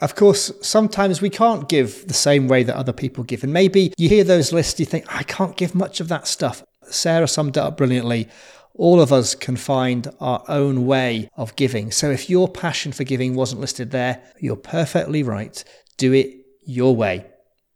Of 0.00 0.14
course, 0.14 0.52
sometimes 0.60 1.22
we 1.22 1.30
can't 1.30 1.68
give 1.68 2.06
the 2.06 2.14
same 2.14 2.48
way 2.48 2.62
that 2.62 2.76
other 2.76 2.92
people 2.92 3.24
give. 3.24 3.42
And 3.42 3.52
maybe 3.52 3.94
you 3.96 4.10
hear 4.10 4.24
those 4.24 4.52
lists, 4.52 4.78
you 4.78 4.84
think, 4.84 5.06
I 5.08 5.22
can't 5.22 5.56
give 5.56 5.74
much 5.74 6.00
of 6.00 6.08
that 6.08 6.26
stuff. 6.26 6.62
Sarah 6.82 7.26
summed 7.28 7.56
it 7.56 7.62
up 7.62 7.78
brilliantly. 7.78 8.28
All 8.74 9.00
of 9.00 9.10
us 9.10 9.34
can 9.34 9.56
find 9.56 10.08
our 10.20 10.44
own 10.48 10.84
way 10.84 11.30
of 11.34 11.56
giving. 11.56 11.90
So 11.90 12.10
if 12.10 12.28
your 12.28 12.46
passion 12.46 12.92
for 12.92 13.04
giving 13.04 13.34
wasn't 13.34 13.62
listed 13.62 13.90
there, 13.90 14.22
you're 14.38 14.56
perfectly 14.56 15.22
right. 15.22 15.64
Do 15.96 16.12
it 16.12 16.44
your 16.66 16.94
way. 16.94 17.24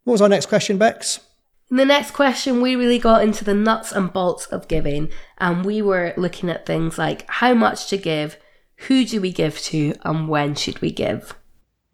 What 0.05 0.12
was 0.12 0.23
our 0.23 0.29
next 0.29 0.47
question, 0.47 0.77
Bex? 0.77 1.21
In 1.71 1.77
the 1.77 1.85
next 1.85 2.11
question, 2.11 2.61
we 2.61 2.75
really 2.75 2.99
got 2.99 3.23
into 3.23 3.45
the 3.45 3.55
nuts 3.55 3.93
and 3.93 4.12
bolts 4.12 4.47
of 4.47 4.67
giving, 4.67 5.09
and 5.39 5.65
we 5.65 5.81
were 5.81 6.12
looking 6.17 6.50
at 6.50 6.67
things 6.67 6.99
like 6.99 7.25
how 7.31 7.55
much 7.55 7.87
to 7.91 7.97
give, 7.97 8.37
who 8.89 9.05
do 9.05 9.21
we 9.21 9.31
give 9.31 9.57
to, 9.61 9.95
and 10.03 10.29
when 10.29 10.57
should 10.57 10.81
we 10.81 10.91
give. 10.91 11.37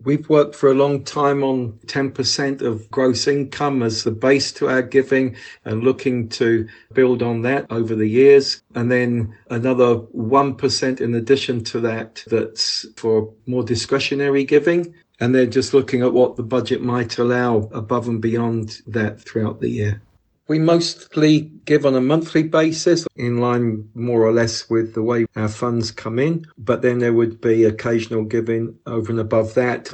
We've 0.02 0.28
worked 0.30 0.54
for 0.54 0.70
a 0.70 0.74
long 0.74 1.04
time 1.04 1.42
on 1.42 1.78
10% 1.86 2.62
of 2.62 2.90
gross 2.90 3.26
income 3.26 3.82
as 3.82 4.04
the 4.04 4.12
base 4.12 4.50
to 4.52 4.68
our 4.68 4.82
giving 4.82 5.36
and 5.64 5.82
looking 5.82 6.28
to 6.30 6.68
build 6.94 7.22
on 7.22 7.42
that 7.42 7.66
over 7.70 7.94
the 7.94 8.08
years. 8.08 8.62
And 8.74 8.90
then 8.90 9.34
another 9.50 9.96
1% 9.96 11.00
in 11.00 11.14
addition 11.14 11.64
to 11.64 11.80
that, 11.80 12.22
that's 12.26 12.86
for 12.96 13.32
more 13.46 13.62
discretionary 13.62 14.44
giving. 14.44 14.94
And 15.18 15.34
then 15.34 15.50
just 15.50 15.72
looking 15.72 16.02
at 16.02 16.12
what 16.12 16.36
the 16.36 16.42
budget 16.42 16.82
might 16.82 17.18
allow 17.18 17.68
above 17.72 18.08
and 18.08 18.20
beyond 18.20 18.82
that 18.86 19.20
throughout 19.20 19.60
the 19.60 19.70
year. 19.70 20.02
We 20.48 20.58
mostly 20.60 21.40
give 21.64 21.84
on 21.84 21.96
a 21.96 22.00
monthly 22.00 22.44
basis, 22.44 23.06
in 23.16 23.38
line 23.38 23.88
more 23.94 24.22
or 24.22 24.32
less 24.32 24.70
with 24.70 24.94
the 24.94 25.02
way 25.02 25.26
our 25.34 25.48
funds 25.48 25.90
come 25.90 26.20
in, 26.20 26.46
but 26.56 26.82
then 26.82 26.98
there 27.00 27.12
would 27.12 27.40
be 27.40 27.64
occasional 27.64 28.24
giving 28.24 28.78
over 28.86 29.10
and 29.10 29.20
above 29.20 29.54
that. 29.54 29.92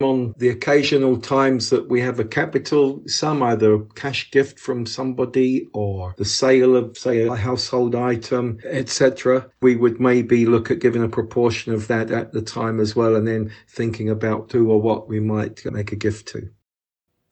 On 0.00 0.32
the 0.38 0.50
occasional 0.50 1.20
times 1.20 1.70
that 1.70 1.88
we 1.88 2.00
have 2.02 2.20
a 2.20 2.24
capital 2.24 3.02
sum, 3.08 3.42
either 3.42 3.74
a 3.74 3.84
cash 3.96 4.30
gift 4.30 4.60
from 4.60 4.86
somebody 4.86 5.68
or 5.72 6.14
the 6.16 6.24
sale 6.24 6.76
of, 6.76 6.96
say, 6.96 7.26
a 7.26 7.34
household 7.34 7.96
item, 7.96 8.60
etc., 8.62 9.50
we 9.60 9.74
would 9.74 9.98
maybe 9.98 10.46
look 10.46 10.70
at 10.70 10.78
giving 10.78 11.02
a 11.02 11.08
proportion 11.08 11.72
of 11.74 11.88
that 11.88 12.12
at 12.12 12.32
the 12.32 12.42
time 12.42 12.78
as 12.78 12.94
well, 12.94 13.16
and 13.16 13.26
then 13.26 13.50
thinking 13.66 14.08
about 14.08 14.52
who 14.52 14.70
or 14.70 14.80
what 14.80 15.08
we 15.08 15.18
might 15.18 15.64
make 15.64 15.90
a 15.90 15.96
gift 15.96 16.28
to. 16.28 16.48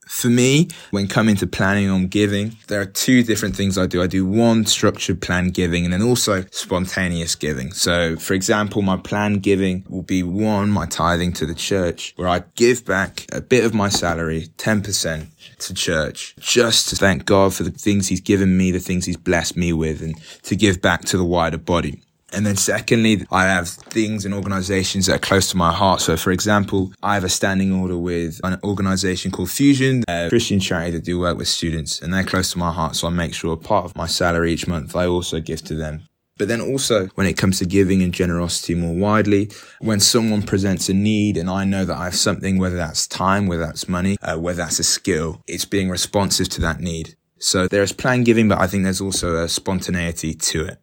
For 0.07 0.29
me, 0.29 0.69
when 0.93 1.09
coming 1.09 1.35
to 1.37 1.49
planning 1.49 1.91
on 1.91 2.07
giving, 2.07 2.57
there 2.69 2.81
are 2.81 2.87
two 2.87 3.25
different 3.25 3.57
things 3.57 3.77
I 3.77 3.87
do. 3.87 4.01
I 4.01 4.07
do 4.07 4.25
one 4.25 4.65
structured 4.65 5.21
planned 5.21 5.53
giving 5.55 5.85
and 5.85 5.93
then 5.93 6.01
also 6.01 6.45
spontaneous 6.53 7.35
giving. 7.35 7.73
So, 7.73 8.17
for 8.17 8.35
example, 8.35 8.83
my 8.83 8.97
planned 8.97 9.43
giving 9.43 9.85
will 9.89 10.03
be 10.03 10.23
one, 10.23 10.71
my 10.71 10.87
tithing 10.87 11.33
to 11.35 11.47
the 11.47 11.57
church, 11.57 12.13
where 12.15 12.29
I 12.29 12.45
give 12.55 12.85
back 12.85 13.27
a 13.33 13.41
bit 13.41 13.65
of 13.65 13.75
my 13.75 13.89
salary, 13.89 14.47
10% 14.59 15.27
to 15.59 15.75
church, 15.75 16.37
just 16.39 16.89
to 16.91 16.97
thank 16.97 17.25
God 17.25 17.53
for 17.53 17.65
the 17.65 17.71
things 17.71 18.07
he's 18.07 18.21
given 18.21 18.57
me, 18.57 18.71
the 18.71 18.79
things 18.79 19.07
he's 19.07 19.17
blessed 19.17 19.57
me 19.57 19.73
with, 19.73 20.03
and 20.03 20.17
to 20.45 20.55
give 20.55 20.81
back 20.81 21.05
to 21.07 21.17
the 21.17 21.25
wider 21.25 21.59
body. 21.59 22.01
And 22.33 22.45
then 22.45 22.57
secondly, 22.57 23.25
I 23.31 23.45
have 23.45 23.69
things 23.69 24.25
and 24.25 24.35
organizations 24.35 25.07
that 25.07 25.17
are 25.17 25.19
close 25.19 25.51
to 25.51 25.57
my 25.57 25.73
heart. 25.73 26.01
So 26.01 26.17
for 26.17 26.33
example, 26.33 26.93
I 27.03 27.15
have 27.15 27.25
a 27.25 27.29
standing 27.29 27.73
order 27.73 27.97
with 27.97 28.41
an 28.43 28.59
organization 28.65 29.31
called 29.31 29.51
Fusion, 29.51 30.03
a 30.09 30.29
Christian 30.29 30.61
charity 30.61 30.93
that 30.93 31.05
do 31.05 31.21
work 31.21 31.39
with 31.39 31.49
students 31.49 32.01
and 32.01 32.13
they're 32.13 32.25
close 32.25 32.53
to 32.53 32.59
my 32.59 32.73
heart. 32.73 32.97
So 32.97 33.07
I 33.07 33.11
make 33.11 33.33
sure 33.33 33.57
part 33.57 33.85
of 33.85 33.97
my 33.97 34.07
salary 34.07 34.53
each 34.53 34.67
month, 34.67 34.97
I 34.97 35.07
also 35.07 35.41
give 35.41 35.63
to 35.65 35.75
them. 35.75 36.03
But 36.39 36.49
then 36.49 36.61
also 36.61 37.07
when 37.15 37.27
it 37.27 37.39
comes 37.39 37.59
to 37.61 37.65
giving 37.65 38.03
and 38.03 38.13
generosity 38.13 38.75
more 38.75 38.95
widely, 38.95 39.51
when 39.81 40.01
someone 40.01 40.43
presents 40.43 40.89
a 40.89 40.95
need 40.95 41.37
and 41.37 41.49
I 41.49 41.65
know 41.65 41.85
that 41.85 41.97
I 41.97 42.05
have 42.05 42.17
something, 42.17 42.59
whether 42.59 42.77
that's 42.77 43.07
time, 43.07 43.47
whether 43.47 43.65
that's 43.65 43.89
money, 43.89 44.19
uh, 44.21 44.37
whether 44.37 44.59
that's 44.59 44.79
a 44.79 44.85
skill, 44.85 45.41
it's 45.47 45.65
being 45.65 45.89
responsive 45.89 46.49
to 46.51 46.61
that 46.63 46.81
need. 46.81 47.17
So 47.39 47.69
there's 47.69 47.93
planned 47.93 48.27
giving, 48.27 48.49
but 48.49 48.59
I 48.59 48.67
think 48.67 48.85
there's 48.85 49.01
also 49.01 49.37
a 49.37 49.49
spontaneity 49.49 50.35
to 50.35 50.67
it. 50.67 50.79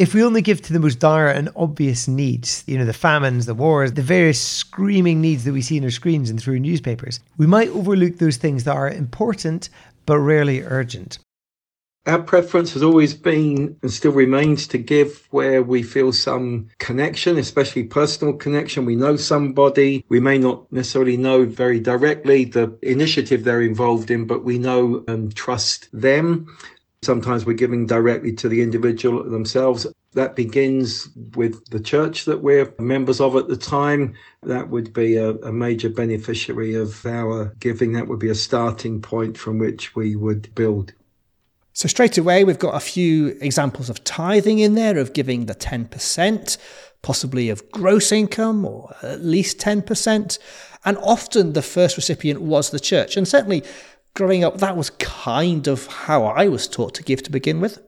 If 0.00 0.14
we 0.14 0.24
only 0.24 0.40
give 0.40 0.62
to 0.62 0.72
the 0.72 0.80
most 0.80 0.98
dire 0.98 1.28
and 1.28 1.50
obvious 1.54 2.08
needs, 2.08 2.64
you 2.66 2.78
know, 2.78 2.86
the 2.86 2.94
famines, 2.94 3.44
the 3.44 3.52
wars, 3.52 3.92
the 3.92 4.00
various 4.00 4.40
screaming 4.40 5.20
needs 5.20 5.44
that 5.44 5.52
we 5.52 5.60
see 5.60 5.76
in 5.76 5.84
our 5.84 5.90
screens 5.90 6.30
and 6.30 6.40
through 6.40 6.60
newspapers, 6.60 7.20
we 7.36 7.46
might 7.46 7.68
overlook 7.68 8.16
those 8.16 8.38
things 8.38 8.64
that 8.64 8.74
are 8.74 8.88
important 8.88 9.68
but 10.06 10.18
rarely 10.18 10.62
urgent. 10.62 11.18
Our 12.06 12.22
preference 12.22 12.72
has 12.72 12.82
always 12.82 13.12
been 13.12 13.76
and 13.82 13.92
still 13.92 14.12
remains 14.12 14.66
to 14.68 14.78
give 14.78 15.28
where 15.32 15.62
we 15.62 15.82
feel 15.82 16.14
some 16.14 16.68
connection, 16.78 17.36
especially 17.36 17.84
personal 17.84 18.32
connection. 18.32 18.86
We 18.86 18.96
know 18.96 19.16
somebody. 19.16 20.06
We 20.08 20.18
may 20.18 20.38
not 20.38 20.72
necessarily 20.72 21.18
know 21.18 21.44
very 21.44 21.78
directly 21.78 22.46
the 22.46 22.74
initiative 22.80 23.44
they're 23.44 23.60
involved 23.60 24.10
in, 24.10 24.26
but 24.26 24.44
we 24.44 24.56
know 24.56 25.04
and 25.08 25.36
trust 25.36 25.90
them. 25.92 26.46
Sometimes 27.02 27.46
we're 27.46 27.54
giving 27.54 27.86
directly 27.86 28.32
to 28.34 28.48
the 28.48 28.60
individual 28.60 29.24
themselves. 29.24 29.86
That 30.12 30.36
begins 30.36 31.08
with 31.34 31.64
the 31.70 31.80
church 31.80 32.26
that 32.26 32.42
we're 32.42 32.74
members 32.78 33.20
of 33.20 33.36
at 33.36 33.48
the 33.48 33.56
time. 33.56 34.14
That 34.42 34.68
would 34.68 34.92
be 34.92 35.16
a, 35.16 35.30
a, 35.30 35.52
major 35.52 35.88
beneficiary 35.88 36.74
of 36.74 37.06
our 37.06 37.54
giving. 37.58 37.92
That 37.92 38.08
would 38.08 38.18
be 38.18 38.28
a 38.28 38.34
starting 38.34 39.00
point 39.00 39.38
from 39.38 39.58
which 39.58 39.96
we 39.96 40.14
would 40.14 40.54
build. 40.54 40.92
So, 41.72 41.88
straight 41.88 42.18
away, 42.18 42.44
we've 42.44 42.58
got 42.58 42.74
a 42.74 42.80
few 42.80 43.28
examples 43.40 43.88
of 43.88 44.04
tithing 44.04 44.58
in 44.58 44.74
there, 44.74 44.98
of 44.98 45.14
giving 45.14 45.46
the 45.46 45.54
10%, 45.54 46.58
possibly 47.00 47.48
of 47.48 47.70
gross 47.70 48.12
income 48.12 48.66
or 48.66 48.94
at 49.02 49.24
least 49.24 49.58
10%. 49.58 50.38
And 50.84 50.98
often 50.98 51.54
the 51.54 51.62
first 51.62 51.96
recipient 51.96 52.42
was 52.42 52.70
the 52.70 52.80
church. 52.80 53.16
And 53.16 53.26
certainly 53.26 53.62
growing 54.14 54.44
up, 54.44 54.58
that 54.58 54.76
was 54.76 54.90
kind 54.90 55.66
of 55.66 55.86
how 55.86 56.24
I 56.24 56.48
was 56.48 56.68
taught 56.68 56.94
to 56.94 57.02
give 57.02 57.22
to 57.24 57.30
begin 57.30 57.60
with. 57.60 57.80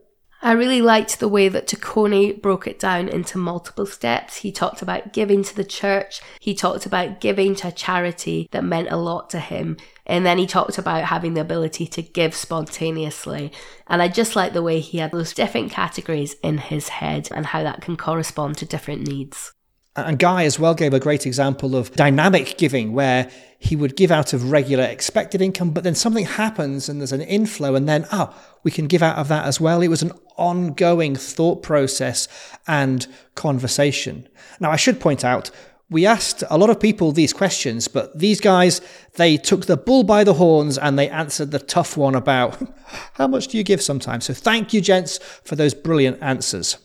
I 0.44 0.52
really 0.52 0.82
liked 0.82 1.20
the 1.20 1.28
way 1.28 1.48
that 1.48 1.68
Taccone 1.68 2.42
broke 2.42 2.66
it 2.66 2.80
down 2.80 3.08
into 3.08 3.38
multiple 3.38 3.86
steps. 3.86 4.38
He 4.38 4.50
talked 4.50 4.82
about 4.82 5.12
giving 5.12 5.44
to 5.44 5.54
the 5.54 5.64
church, 5.64 6.20
he 6.40 6.52
talked 6.52 6.84
about 6.84 7.20
giving 7.20 7.54
to 7.56 7.68
a 7.68 7.72
charity 7.72 8.48
that 8.50 8.64
meant 8.64 8.90
a 8.90 8.96
lot 8.96 9.30
to 9.30 9.38
him, 9.38 9.76
and 10.04 10.26
then 10.26 10.38
he 10.38 10.48
talked 10.48 10.78
about 10.78 11.04
having 11.04 11.34
the 11.34 11.40
ability 11.40 11.86
to 11.86 12.02
give 12.02 12.34
spontaneously. 12.34 13.52
And 13.86 14.02
I 14.02 14.08
just 14.08 14.34
like 14.34 14.52
the 14.52 14.62
way 14.62 14.80
he 14.80 14.98
had 14.98 15.12
those 15.12 15.32
different 15.32 15.70
categories 15.70 16.34
in 16.42 16.58
his 16.58 16.88
head 16.88 17.28
and 17.32 17.46
how 17.46 17.62
that 17.62 17.80
can 17.80 17.96
correspond 17.96 18.58
to 18.58 18.66
different 18.66 19.06
needs. 19.06 19.52
And 19.94 20.18
Guy 20.18 20.44
as 20.44 20.58
well 20.58 20.74
gave 20.74 20.94
a 20.94 21.00
great 21.00 21.26
example 21.26 21.76
of 21.76 21.92
dynamic 21.92 22.56
giving, 22.56 22.94
where 22.94 23.30
he 23.58 23.76
would 23.76 23.94
give 23.94 24.10
out 24.10 24.32
of 24.32 24.50
regular 24.50 24.84
expected 24.84 25.42
income, 25.42 25.70
but 25.70 25.84
then 25.84 25.94
something 25.94 26.24
happens 26.24 26.88
and 26.88 26.98
there's 26.98 27.12
an 27.12 27.20
inflow, 27.20 27.74
and 27.74 27.86
then, 27.86 28.06
oh, 28.10 28.34
we 28.62 28.70
can 28.70 28.86
give 28.86 29.02
out 29.02 29.18
of 29.18 29.28
that 29.28 29.44
as 29.44 29.60
well. 29.60 29.82
It 29.82 29.88
was 29.88 30.02
an 30.02 30.12
ongoing 30.36 31.14
thought 31.14 31.62
process 31.62 32.26
and 32.66 33.06
conversation. 33.34 34.28
Now, 34.60 34.70
I 34.70 34.76
should 34.76 34.98
point 34.98 35.24
out, 35.24 35.50
we 35.90 36.06
asked 36.06 36.42
a 36.48 36.56
lot 36.56 36.70
of 36.70 36.80
people 36.80 37.12
these 37.12 37.34
questions, 37.34 37.86
but 37.86 38.18
these 38.18 38.40
guys, 38.40 38.80
they 39.16 39.36
took 39.36 39.66
the 39.66 39.76
bull 39.76 40.04
by 40.04 40.24
the 40.24 40.34
horns 40.34 40.78
and 40.78 40.98
they 40.98 41.10
answered 41.10 41.50
the 41.50 41.58
tough 41.58 41.98
one 41.98 42.14
about 42.14 42.58
how 43.12 43.28
much 43.28 43.48
do 43.48 43.58
you 43.58 43.62
give 43.62 43.82
sometimes. 43.82 44.24
So 44.24 44.32
thank 44.32 44.72
you, 44.72 44.80
gents, 44.80 45.18
for 45.44 45.54
those 45.54 45.74
brilliant 45.74 46.22
answers. 46.22 46.78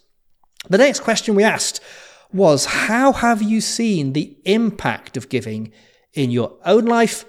The 0.69 0.77
next 0.77 0.99
question 0.99 1.35
we 1.35 1.45
asked 1.45 1.79
was 2.31 2.65
how 2.65 3.13
have 3.13 3.41
you 3.41 3.61
seen 3.61 4.13
the 4.13 4.37
impact 4.45 5.17
of 5.17 5.29
giving 5.29 5.71
in 6.13 6.31
your 6.31 6.57
own 6.65 6.85
life 6.85 7.25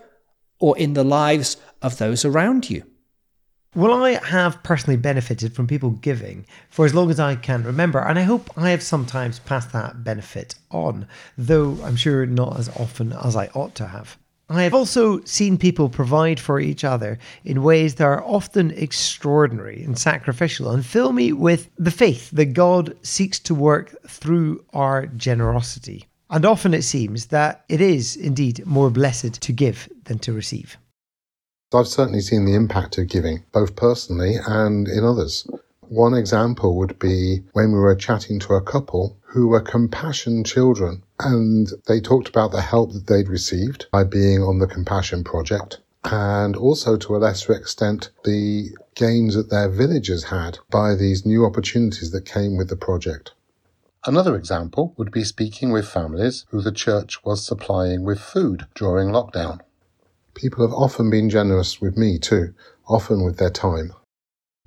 or 0.59 0.77
in 0.79 0.95
the 0.95 1.05
lives 1.05 1.57
of 1.83 1.99
those 1.99 2.25
around 2.25 2.69
you? 2.69 2.85
Well, 3.75 4.03
I 4.03 4.13
have 4.27 4.63
personally 4.63 4.97
benefited 4.97 5.55
from 5.55 5.67
people 5.67 5.91
giving 5.91 6.47
for 6.71 6.87
as 6.87 6.95
long 6.95 7.11
as 7.11 7.21
I 7.21 7.37
can 7.37 7.63
remember, 7.63 8.01
and 8.01 8.19
I 8.19 8.23
hope 8.23 8.51
I 8.57 8.71
have 8.71 8.83
sometimes 8.83 9.39
passed 9.41 9.73
that 9.73 10.03
benefit 10.03 10.55
on, 10.71 11.07
though 11.37 11.79
I'm 11.85 11.97
sure 11.97 12.25
not 12.25 12.59
as 12.59 12.69
often 12.71 13.13
as 13.13 13.37
I 13.37 13.49
ought 13.49 13.75
to 13.77 13.89
have. 13.89 14.17
I 14.51 14.63
have 14.63 14.73
also 14.73 15.21
seen 15.25 15.59
people 15.59 15.91
provide 15.91 16.41
for 16.41 16.59
each 16.59 16.83
other 16.83 17.19
in 17.45 17.63
ways 17.63 17.97
that 17.97 18.05
are 18.05 18.25
often 18.25 18.71
extraordinary 18.71 19.85
and 19.85 19.99
sacrificial 19.99 20.71
and 20.71 20.85
fill 20.85 21.13
me 21.13 21.35
with 21.35 21.69
the 21.77 21.91
faith 21.91 22.31
that 22.31 22.55
God 22.55 22.97
seeks 23.03 23.39
to 23.41 23.55
work 23.55 23.95
through 24.09 24.65
our 24.73 25.07
generosity. 25.09 26.07
And 26.31 26.47
often 26.47 26.73
it 26.73 26.83
seems 26.83 27.27
that 27.27 27.65
it 27.69 27.83
is 27.83 28.17
indeed 28.17 28.65
more 28.65 28.91
blessed 28.91 29.41
to 29.43 29.53
give 29.53 29.87
than 30.05 30.19
to 30.21 30.33
receive. 30.33 30.79
I've 31.75 31.87
certainly 31.87 32.23
seen 32.23 32.47
the 32.47 32.55
impact 32.55 32.97
of 32.97 33.09
giving, 33.09 33.45
both 33.53 33.77
personally 33.77 34.37
and 34.47 34.89
in 34.89 35.05
others. 35.05 35.47
One 35.81 36.15
example 36.15 36.77
would 36.77 36.99
be 36.99 37.43
when 37.53 37.73
we 37.73 37.79
were 37.79 37.95
chatting 37.95 38.39
to 38.41 38.55
a 38.55 38.63
couple 38.63 39.19
who 39.21 39.49
were 39.49 39.61
compassion 39.61 40.45
children 40.45 41.03
and 41.21 41.73
they 41.87 42.01
talked 42.01 42.29
about 42.29 42.53
the 42.53 42.61
help 42.61 42.93
that 42.93 43.07
they'd 43.07 43.29
received 43.29 43.87
by 43.91 44.05
being 44.05 44.43
on 44.43 44.59
the 44.59 44.67
compassion 44.67 45.25
project 45.25 45.79
and 46.05 46.57
also 46.57 46.97
to 46.97 47.17
a 47.17 47.19
lesser 47.19 47.53
extent 47.53 48.11
the 48.25 48.71
gains 48.95 49.35
that 49.35 49.51
their 49.51 49.69
villagers 49.69 50.25
had 50.25 50.59
by 50.71 50.95
these 50.95 51.27
new 51.27 51.45
opportunities 51.45 52.13
that 52.13 52.25
came 52.25 52.57
with 52.57 52.69
the 52.69 52.77
project. 52.77 53.33
Another 54.07 54.37
example 54.37 54.95
would 54.97 55.11
be 55.11 55.25
speaking 55.25 55.71
with 55.71 55.89
families 55.89 56.47
who 56.51 56.63
the 56.63 56.73
church 56.73 57.25
was 57.25 57.45
supplying 57.45 58.05
with 58.05 58.21
food 58.21 58.67
during 58.75 59.09
lockdown. 59.09 59.59
People 60.35 60.65
have 60.65 60.73
often 60.75 61.11
been 61.11 61.29
generous 61.29 61.81
with 61.81 61.97
me 61.97 62.19
too, 62.19 62.55
often 62.87 63.25
with 63.25 63.39
their 63.39 63.51
time. 63.51 63.93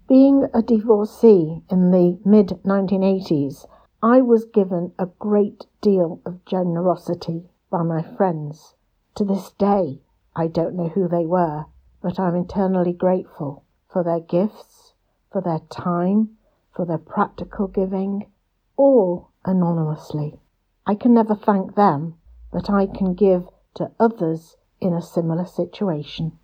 Being 0.08 0.48
a 0.54 0.62
divorcee 0.62 1.62
in 1.72 1.92
the 1.92 2.20
mid 2.26 2.50
1980s, 2.66 3.66
I 4.04 4.20
was 4.20 4.46
given 4.46 4.92
a 5.00 5.06
great 5.18 5.66
deal 5.82 6.22
of 6.26 6.46
generosity 6.46 7.50
by 7.70 7.84
my 7.84 8.04
friends. 8.16 8.76
To 9.16 9.26
this 9.26 9.52
day, 9.52 10.02
I 10.36 10.48
don't 10.48 10.76
know 10.76 10.90
who 10.90 11.08
they 11.08 11.26
were, 11.26 11.66
but 12.02 12.20
I'm 12.20 12.36
eternally 12.36 12.94
grateful 12.94 13.66
for 13.92 14.04
their 14.04 14.20
gifts, 14.20 14.94
for 15.32 15.42
their 15.42 15.60
time, 15.70 16.38
for 16.76 16.86
their 16.86 16.98
practical 16.98 17.68
giving, 17.68 18.32
all 18.78 19.32
anonymously. 19.44 20.40
I 20.86 20.96
can 20.96 21.14
never 21.14 21.36
thank 21.36 21.76
them, 21.76 22.16
but 22.52 22.70
I 22.70 22.86
can 22.86 23.14
give 23.14 23.48
to 23.76 23.92
others 24.00 24.56
in 24.80 24.94
a 24.94 25.02
similar 25.02 25.46
situation. 25.46 26.40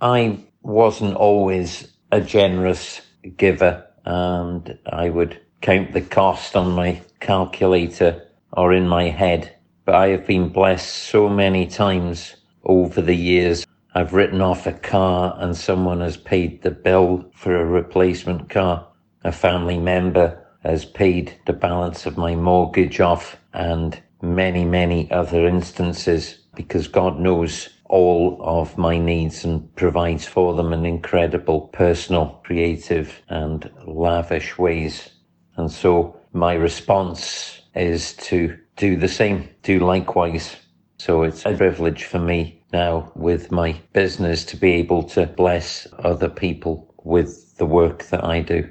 I 0.00 0.44
wasn't 0.62 1.16
always 1.16 1.96
a 2.12 2.20
generous 2.20 3.00
giver, 3.36 3.86
and 4.04 4.78
I 4.86 5.10
would 5.10 5.40
count 5.60 5.92
the 5.92 6.02
cost 6.02 6.54
on 6.54 6.72
my 6.72 7.02
calculator 7.20 8.25
or 8.56 8.72
in 8.72 8.88
my 8.88 9.04
head. 9.04 9.54
But 9.84 9.94
I 9.94 10.08
have 10.08 10.26
been 10.26 10.48
blessed 10.48 10.94
so 10.94 11.28
many 11.28 11.66
times 11.66 12.36
over 12.64 13.00
the 13.00 13.14
years. 13.14 13.66
I've 13.94 14.12
written 14.12 14.40
off 14.40 14.66
a 14.66 14.72
car 14.72 15.36
and 15.38 15.56
someone 15.56 16.00
has 16.00 16.16
paid 16.16 16.62
the 16.62 16.70
bill 16.70 17.30
for 17.34 17.56
a 17.56 17.64
replacement 17.64 18.50
car. 18.50 18.86
A 19.24 19.32
family 19.32 19.78
member 19.78 20.42
has 20.62 20.84
paid 20.84 21.38
the 21.46 21.52
balance 21.52 22.06
of 22.06 22.16
my 22.16 22.34
mortgage 22.34 23.00
off 23.00 23.36
and 23.52 24.00
many, 24.20 24.64
many 24.64 25.10
other 25.10 25.46
instances 25.46 26.38
because 26.54 26.88
God 26.88 27.20
knows 27.20 27.68
all 27.84 28.40
of 28.42 28.76
my 28.76 28.98
needs 28.98 29.44
and 29.44 29.72
provides 29.76 30.26
for 30.26 30.54
them 30.54 30.72
in 30.72 30.84
incredible 30.84 31.62
personal, 31.68 32.40
creative 32.44 33.22
and 33.28 33.70
lavish 33.86 34.58
ways. 34.58 35.10
And 35.56 35.70
so 35.70 36.18
my 36.32 36.54
response 36.54 37.55
is 37.76 38.14
to 38.14 38.56
do 38.76 38.96
the 38.96 39.08
same, 39.08 39.48
do 39.62 39.78
likewise. 39.78 40.56
So 40.98 41.22
it's 41.22 41.44
a 41.44 41.54
privilege 41.54 42.04
for 42.04 42.18
me 42.18 42.62
now 42.72 43.12
with 43.14 43.50
my 43.50 43.80
business 43.92 44.44
to 44.46 44.56
be 44.56 44.72
able 44.72 45.02
to 45.04 45.26
bless 45.26 45.86
other 45.98 46.28
people 46.28 46.94
with 47.04 47.56
the 47.56 47.66
work 47.66 48.04
that 48.04 48.24
I 48.24 48.40
do. 48.40 48.68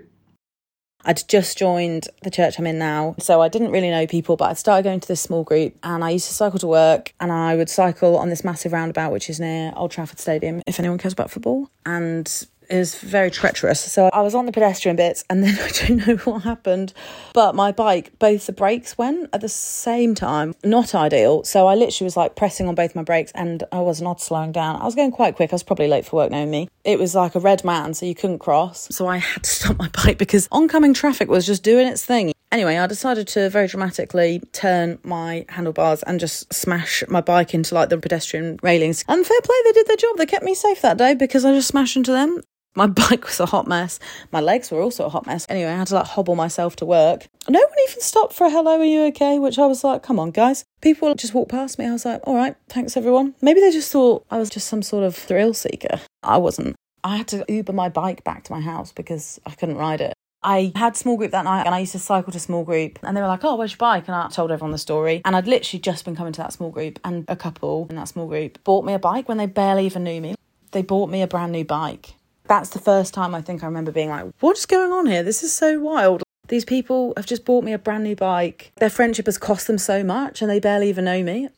I'd 1.08 1.28
just 1.28 1.58
joined 1.58 2.08
the 2.24 2.32
church 2.32 2.58
I'm 2.58 2.66
in 2.66 2.80
now, 2.80 3.16
so 3.20 3.40
I 3.40 3.48
didn't 3.48 3.70
really 3.70 3.92
know 3.92 4.08
people, 4.08 4.38
but 4.38 4.50
I'd 4.50 4.58
started 4.58 4.84
going 4.84 5.00
to 5.00 5.08
this 5.08 5.22
small 5.22 5.44
group 5.44 5.76
and 5.84 6.04
I 6.04 6.10
used 6.10 6.28
to 6.28 6.34
cycle 6.34 6.58
to 6.60 6.68
work 6.68 7.14
and 7.20 7.32
I 7.32 7.56
would 7.56 7.70
cycle 7.70 8.18
on 8.18 8.30
this 8.30 8.44
massive 8.44 8.74
roundabout 8.74 9.12
which 9.12 9.30
is 9.30 9.40
near 9.40 9.72
Old 9.76 9.92
Trafford 9.92 10.20
Stadium, 10.20 10.64
if 10.66 10.80
anyone 10.80 10.98
cares 10.98 11.14
about 11.14 11.30
football. 11.30 11.70
And 11.86 12.48
it 12.70 12.78
was 12.78 12.96
very 12.96 13.32
treacherous. 13.32 13.80
So 13.80 14.10
I 14.14 14.22
was 14.22 14.36
on 14.36 14.46
the 14.46 14.52
pedestrian 14.52 14.96
bits 14.96 15.24
and 15.30 15.44
then 15.44 15.58
I 15.62 15.70
don't 15.70 16.08
know 16.08 16.16
what 16.18 16.44
happened. 16.44 16.94
But 17.34 17.56
my 17.56 17.72
bike, 17.72 18.18
both 18.20 18.46
the 18.46 18.54
brakes 18.54 18.98
went 18.98 19.30
at 19.34 19.42
the 19.42 19.50
same 19.50 20.16
time. 20.16 20.56
Not 20.64 20.96
ideal. 20.96 21.44
So 21.44 21.68
I 21.68 21.76
literally 21.76 22.06
was 22.06 22.18
like 22.18 22.36
pressing 22.36 22.68
on 22.68 22.76
both 22.76 22.96
my 22.96 23.04
brakes 23.04 23.32
and 23.36 23.64
I 23.72 23.80
was 23.80 24.02
not 24.02 24.22
slowing 24.22 24.52
down. 24.52 24.82
I 24.82 24.86
was 24.86 24.96
going 24.96 25.12
quite 25.12 25.36
quick. 25.36 25.52
I 25.52 25.56
was 25.56 25.64
probably 25.64 25.88
late 25.88 26.06
for 26.06 26.18
work 26.18 26.32
knowing 26.32 26.52
me. 26.52 26.70
It 26.84 27.00
was 27.00 27.16
like 27.16 27.36
a 27.36 27.40
red 27.40 27.64
man, 27.64 27.94
so 27.94 28.06
you 28.06 28.16
couldn't 28.16 28.40
cross. 28.40 28.88
So 28.92 29.08
I 29.08 29.18
had 29.18 29.44
to 29.44 29.50
stop 29.50 29.78
my 29.78 29.90
bike 30.06 30.18
because 30.18 30.48
oncoming 30.52 30.94
traffic 30.94 31.30
was 31.30 31.46
just 31.46 31.64
doing 31.64 31.88
its 31.88 32.06
thing. 32.06 32.34
Anyway, 32.52 32.78
I 32.78 32.88
decided 32.88 33.28
to 33.30 33.50
very 33.50 33.68
dramatically 33.68 34.42
turn 34.54 35.00
my 35.04 35.46
handlebars 35.50 36.04
and 36.04 36.20
just 36.20 36.54
smash 36.54 37.04
my 37.10 37.20
bike 37.20 37.54
into 37.54 37.76
like 37.76 37.90
the 37.90 37.98
pedestrian 37.98 38.60
railings. 38.64 39.04
And 39.08 39.26
fair 39.26 39.42
play, 39.42 39.56
they 39.66 39.72
did 39.74 39.88
their 39.88 39.98
job. 39.98 40.18
They 40.18 40.26
kept 40.26 40.46
me 40.46 40.56
safe 40.56 40.82
that 40.82 40.98
day 40.98 41.16
because 41.16 41.44
I 41.44 41.54
just 41.54 41.68
smashed 41.68 41.98
into 41.98 42.12
them. 42.12 42.42
My 42.76 42.88
bike 43.10 43.26
was 43.26 43.40
a 43.40 43.46
hot 43.46 43.68
mess. 43.68 44.00
My 44.32 44.42
legs 44.42 44.70
were 44.70 44.82
also 44.82 45.06
a 45.06 45.10
hot 45.10 45.26
mess. 45.26 45.46
Anyway, 45.50 45.70
I 45.70 45.78
had 45.78 45.88
to 45.88 45.96
like 45.96 46.08
hobble 46.08 46.36
myself 46.36 46.76
to 46.78 46.86
work. 46.86 47.28
No 47.48 47.60
one 47.60 47.78
even 47.88 48.02
stopped 48.02 48.34
for 48.34 48.48
a 48.48 48.50
hello, 48.50 48.80
are 48.80 48.84
you 48.84 49.06
okay? 49.08 49.40
Which 49.40 49.58
I 49.58 49.66
was 49.66 49.84
like, 49.84 50.04
come 50.04 50.20
on, 50.20 50.32
guys. 50.32 50.66
People 50.82 51.16
just 51.16 51.34
walked 51.34 51.52
past 51.52 51.80
me. 51.80 51.86
I 51.86 51.92
was 51.92 52.06
like, 52.06 52.22
all 52.26 52.36
right, 52.36 52.56
thanks 52.70 52.98
everyone. 52.98 53.36
Maybe 53.42 53.62
they 53.62 53.72
just 53.72 53.92
thought 53.92 54.26
I 54.30 54.38
was 54.38 54.50
just 54.50 54.68
some 54.68 54.82
sort 54.82 55.04
of 55.04 55.16
thrill 55.16 55.54
seeker. 55.54 56.02
I 56.22 56.38
wasn't. 56.38 56.76
I 57.04 57.18
had 57.18 57.28
to 57.30 57.46
Uber 57.48 57.74
my 57.74 57.88
bike 57.88 58.24
back 58.24 58.44
to 58.46 58.52
my 58.52 58.62
house 58.62 58.92
because 58.92 59.40
I 59.46 59.52
couldn't 59.52 59.78
ride 59.78 60.02
it. 60.02 60.14
I 60.42 60.72
had 60.76 60.96
small 60.96 61.18
group 61.18 61.32
that 61.32 61.46
night 61.46 61.66
and 61.66 61.74
I 61.74 61.80
used 61.80 61.94
to 61.94 62.00
cycle 62.00 62.32
to 62.32 62.40
small 62.40 62.64
group 62.64 63.00
and 63.02 63.18
they 63.18 63.22
were 63.22 63.28
like, 63.28 63.44
Oh, 63.44 63.56
where's 63.56 63.72
your 63.72 63.78
bike? 63.78 64.08
And 64.08 64.16
I 64.16 64.28
told 64.28 64.52
everyone 64.52 64.72
the 64.72 64.78
story. 64.78 65.22
And 65.26 65.36
I'd 65.36 65.48
literally 65.48 65.80
just 65.80 66.06
been 66.06 66.16
coming 66.16 66.34
to 66.34 66.42
that 66.42 66.54
small 66.54 66.70
group 66.70 67.00
and 67.04 67.26
a 67.28 67.36
couple 67.36 67.88
in 67.90 67.96
that 67.96 68.08
small 68.08 68.28
group 68.28 68.64
bought 68.64 68.86
me 68.86 68.94
a 68.94 69.00
bike 69.00 69.28
when 69.28 69.38
they 69.38 69.48
barely 69.48 69.88
even 69.88 70.04
knew 70.04 70.22
me. 70.22 70.36
They 70.72 70.84
bought 70.84 71.10
me 71.10 71.22
a 71.22 71.28
brand 71.28 71.52
new 71.52 71.66
bike. 71.66 72.14
That's 72.48 72.70
the 72.70 72.80
first 72.80 73.14
time 73.14 73.34
I 73.34 73.42
think 73.42 73.64
I 73.64 73.66
remember 73.66 73.92
being 73.92 74.10
like, 74.10 74.26
what's 74.40 74.66
going 74.66 74.92
on 74.92 75.08
here? 75.08 75.24
This 75.24 75.44
is 75.44 75.54
so 75.54 75.80
wild. 75.80 76.24
These 76.48 76.66
people 76.66 77.14
have 77.18 77.26
just 77.26 77.44
bought 77.44 77.64
me 77.64 77.74
a 77.74 77.80
brand 77.80 78.04
new 78.04 78.16
bike. 78.16 78.72
Their 78.78 78.90
friendship 78.90 79.26
has 79.26 79.38
cost 79.38 79.68
them 79.68 79.78
so 79.80 80.04
much 80.04 80.42
and 80.42 80.50
they 80.50 80.60
barely 80.60 80.90
even 80.90 81.06
know 81.06 81.24
me. 81.24 81.50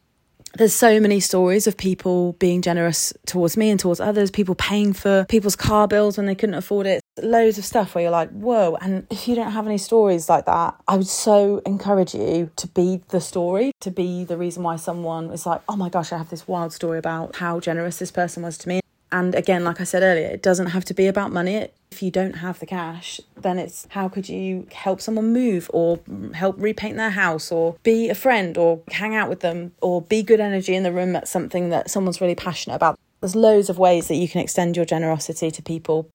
There's 0.53 0.73
so 0.73 0.99
many 0.99 1.19
stories 1.19 1.67
of 1.67 1.75
people 1.75 2.33
being 2.33 2.61
generous 2.61 3.13
towards 3.25 3.57
me 3.57 3.69
and 3.69 3.79
towards 3.79 3.99
others, 3.99 4.31
people 4.31 4.55
paying 4.55 4.93
for 4.93 5.25
people's 5.25 5.57
car 5.57 5.87
bills 5.87 6.17
when 6.17 6.25
they 6.25 6.35
couldn't 6.35 6.55
afford 6.55 6.87
it. 6.87 7.01
Loads 7.21 7.57
of 7.57 7.65
stuff 7.65 7.93
where 7.93 8.03
you're 8.03 8.11
like, 8.11 8.29
whoa. 8.31 8.75
And 8.79 9.05
if 9.11 9.27
you 9.27 9.35
don't 9.35 9.51
have 9.51 9.67
any 9.67 9.77
stories 9.77 10.29
like 10.29 10.45
that, 10.45 10.75
I 10.87 10.95
would 10.95 11.07
so 11.07 11.61
encourage 11.65 12.15
you 12.15 12.49
to 12.55 12.67
be 12.67 13.01
the 13.09 13.19
story, 13.19 13.73
to 13.81 13.91
be 13.91 14.23
the 14.23 14.37
reason 14.37 14.63
why 14.63 14.77
someone 14.77 15.31
is 15.31 15.45
like, 15.45 15.61
oh 15.67 15.75
my 15.75 15.89
gosh, 15.89 16.13
I 16.13 16.17
have 16.17 16.29
this 16.29 16.47
wild 16.47 16.71
story 16.71 16.97
about 16.97 17.35
how 17.35 17.59
generous 17.59 17.99
this 17.99 18.11
person 18.11 18.41
was 18.41 18.57
to 18.59 18.69
me. 18.69 18.79
And 19.11 19.35
again, 19.35 19.63
like 19.63 19.79
I 19.79 19.85
said 19.85 20.03
earlier, 20.03 20.27
it 20.27 20.43
doesn't 20.43 20.67
have 20.67 20.85
to 20.85 20.93
be 20.93 21.07
about 21.07 21.31
money. 21.31 21.69
If 21.91 22.03
you 22.03 22.11
don't 22.11 22.37
have 22.37 22.59
the 22.59 22.65
cash, 22.65 23.21
then 23.39 23.57
it's 23.57 23.87
how 23.91 24.09
could 24.09 24.27
you 24.27 24.67
help 24.73 24.99
someone 24.99 25.31
move 25.31 25.71
or 25.73 25.99
help 26.33 26.55
repaint 26.59 26.97
their 26.97 27.11
house 27.11 27.51
or 27.51 27.77
be 27.83 28.09
a 28.09 28.15
friend 28.15 28.57
or 28.57 28.81
hang 28.91 29.15
out 29.15 29.29
with 29.29 29.39
them 29.39 29.71
or 29.81 30.01
be 30.01 30.21
good 30.23 30.41
energy 30.41 30.75
in 30.75 30.83
the 30.83 30.91
room 30.91 31.15
at 31.15 31.27
something 31.27 31.69
that 31.69 31.89
someone's 31.89 32.19
really 32.19 32.35
passionate 32.35 32.75
about. 32.75 32.99
There's 33.21 33.35
loads 33.35 33.69
of 33.69 33.79
ways 33.79 34.09
that 34.09 34.15
you 34.15 34.27
can 34.27 34.41
extend 34.41 34.75
your 34.75 34.85
generosity 34.85 35.49
to 35.49 35.61
people. 35.63 36.09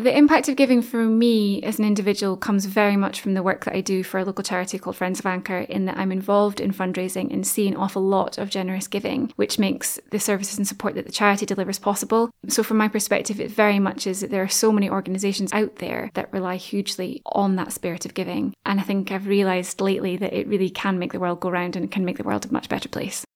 The 0.00 0.16
impact 0.16 0.48
of 0.48 0.56
giving 0.56 0.80
for 0.80 1.04
me 1.04 1.62
as 1.62 1.78
an 1.78 1.84
individual 1.84 2.34
comes 2.34 2.64
very 2.64 2.96
much 2.96 3.20
from 3.20 3.34
the 3.34 3.42
work 3.42 3.66
that 3.66 3.76
I 3.76 3.82
do 3.82 4.02
for 4.02 4.16
a 4.16 4.24
local 4.24 4.42
charity 4.42 4.78
called 4.78 4.96
Friends 4.96 5.20
of 5.20 5.26
Anchor, 5.26 5.58
in 5.58 5.84
that 5.84 5.98
I'm 5.98 6.10
involved 6.10 6.58
in 6.58 6.72
fundraising 6.72 7.30
and 7.30 7.46
see 7.46 7.68
an 7.68 7.76
awful 7.76 8.00
lot 8.00 8.38
of 8.38 8.48
generous 8.48 8.88
giving, 8.88 9.30
which 9.36 9.58
makes 9.58 10.00
the 10.10 10.18
services 10.18 10.56
and 10.56 10.66
support 10.66 10.94
that 10.94 11.04
the 11.04 11.12
charity 11.12 11.44
delivers 11.44 11.78
possible. 11.78 12.30
So, 12.48 12.62
from 12.62 12.78
my 12.78 12.88
perspective, 12.88 13.40
it 13.40 13.50
very 13.50 13.78
much 13.78 14.06
is 14.06 14.20
that 14.20 14.30
there 14.30 14.42
are 14.42 14.48
so 14.48 14.72
many 14.72 14.88
organisations 14.88 15.52
out 15.52 15.76
there 15.76 16.10
that 16.14 16.32
rely 16.32 16.56
hugely 16.56 17.20
on 17.26 17.56
that 17.56 17.70
spirit 17.70 18.06
of 18.06 18.14
giving. 18.14 18.54
And 18.64 18.80
I 18.80 18.84
think 18.84 19.12
I've 19.12 19.26
realised 19.26 19.82
lately 19.82 20.16
that 20.16 20.32
it 20.32 20.48
really 20.48 20.70
can 20.70 20.98
make 20.98 21.12
the 21.12 21.20
world 21.20 21.40
go 21.40 21.50
round 21.50 21.76
and 21.76 21.90
can 21.90 22.06
make 22.06 22.16
the 22.16 22.24
world 22.24 22.46
a 22.46 22.52
much 22.52 22.70
better 22.70 22.88
place. 22.88 23.26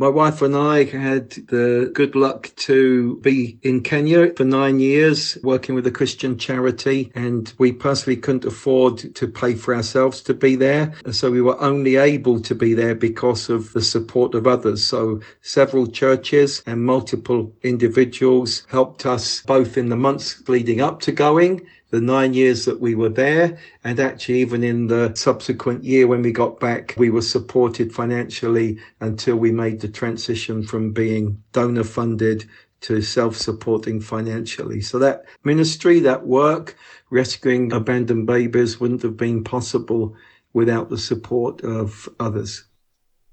My 0.00 0.08
wife 0.08 0.42
and 0.42 0.54
I 0.54 0.84
had 0.84 1.30
the 1.48 1.90
good 1.92 2.14
luck 2.14 2.52
to 2.68 3.16
be 3.16 3.58
in 3.62 3.80
Kenya 3.80 4.32
for 4.36 4.44
nine 4.44 4.78
years 4.78 5.36
working 5.42 5.74
with 5.74 5.88
a 5.88 5.90
Christian 5.90 6.38
charity 6.38 7.10
and 7.16 7.52
we 7.58 7.72
personally 7.72 8.16
couldn't 8.16 8.44
afford 8.44 9.12
to 9.16 9.26
pay 9.26 9.56
for 9.56 9.74
ourselves 9.74 10.20
to 10.22 10.34
be 10.34 10.54
there. 10.54 10.94
So 11.10 11.32
we 11.32 11.42
were 11.42 11.60
only 11.60 11.96
able 11.96 12.38
to 12.42 12.54
be 12.54 12.74
there 12.74 12.94
because 12.94 13.50
of 13.50 13.72
the 13.72 13.82
support 13.82 14.36
of 14.36 14.46
others. 14.46 14.86
So 14.86 15.20
several 15.40 15.88
churches 15.88 16.62
and 16.64 16.84
multiple 16.84 17.52
individuals 17.64 18.62
helped 18.68 19.04
us 19.04 19.42
both 19.42 19.76
in 19.76 19.88
the 19.88 19.96
months 19.96 20.48
leading 20.48 20.80
up 20.80 21.00
to 21.00 21.10
going 21.10 21.66
the 21.90 22.00
nine 22.00 22.34
years 22.34 22.64
that 22.64 22.80
we 22.80 22.94
were 22.94 23.08
there. 23.08 23.58
And 23.84 23.98
actually, 23.98 24.40
even 24.40 24.62
in 24.62 24.88
the 24.88 25.14
subsequent 25.14 25.84
year 25.84 26.06
when 26.06 26.22
we 26.22 26.32
got 26.32 26.60
back, 26.60 26.94
we 26.96 27.10
were 27.10 27.22
supported 27.22 27.94
financially 27.94 28.78
until 29.00 29.36
we 29.36 29.52
made 29.52 29.80
the 29.80 29.88
transition 29.88 30.62
from 30.62 30.92
being 30.92 31.42
donor 31.52 31.84
funded 31.84 32.44
to 32.80 33.02
self-supporting 33.02 34.00
financially. 34.00 34.80
So 34.80 34.98
that 35.00 35.24
ministry, 35.42 35.98
that 36.00 36.26
work, 36.26 36.76
rescuing 37.10 37.72
abandoned 37.72 38.26
babies 38.26 38.78
wouldn't 38.78 39.02
have 39.02 39.16
been 39.16 39.42
possible 39.42 40.14
without 40.52 40.88
the 40.88 40.98
support 40.98 41.62
of 41.62 42.08
others. 42.20 42.64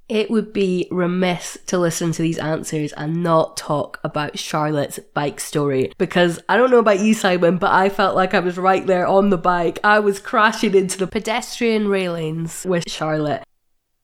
It 0.08 0.30
would 0.30 0.54
be 0.54 0.88
remiss 0.92 1.58
to 1.66 1.80
listen 1.80 2.12
to 2.12 2.22
these 2.22 2.38
answers 2.38 2.94
and 2.94 3.24
not 3.24 3.58
talk 3.58 4.00
about 4.04 4.38
Charlotte's 4.38 5.00
bike 5.16 5.40
story 5.40 5.92
because 5.98 6.40
I 6.48 6.58
don't 6.58 6.70
know 6.70 6.78
about 6.78 7.00
you, 7.00 7.16
Simon, 7.16 7.58
but 7.58 7.72
I 7.72 7.90
felt 7.90 8.16
like 8.16 8.36
I 8.36 8.40
was 8.40 8.58
right 8.58 8.86
there 8.86 9.08
on 9.08 9.32
the 9.32 9.38
bike. 9.38 9.80
I 9.84 10.00
was 10.00 10.20
crashing 10.20 10.76
into 10.76 11.00
the 11.00 11.08
pedestrian 11.08 11.88
railings 11.88 12.66
with 12.66 12.88
Charlotte. 12.88 13.44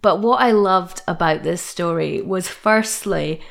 But 0.02 0.22
what 0.22 0.42
I 0.42 0.52
loved 0.52 1.04
about 1.08 1.44
this 1.44 1.62
story 1.62 2.22
was 2.22 2.48
firstly 2.48 3.42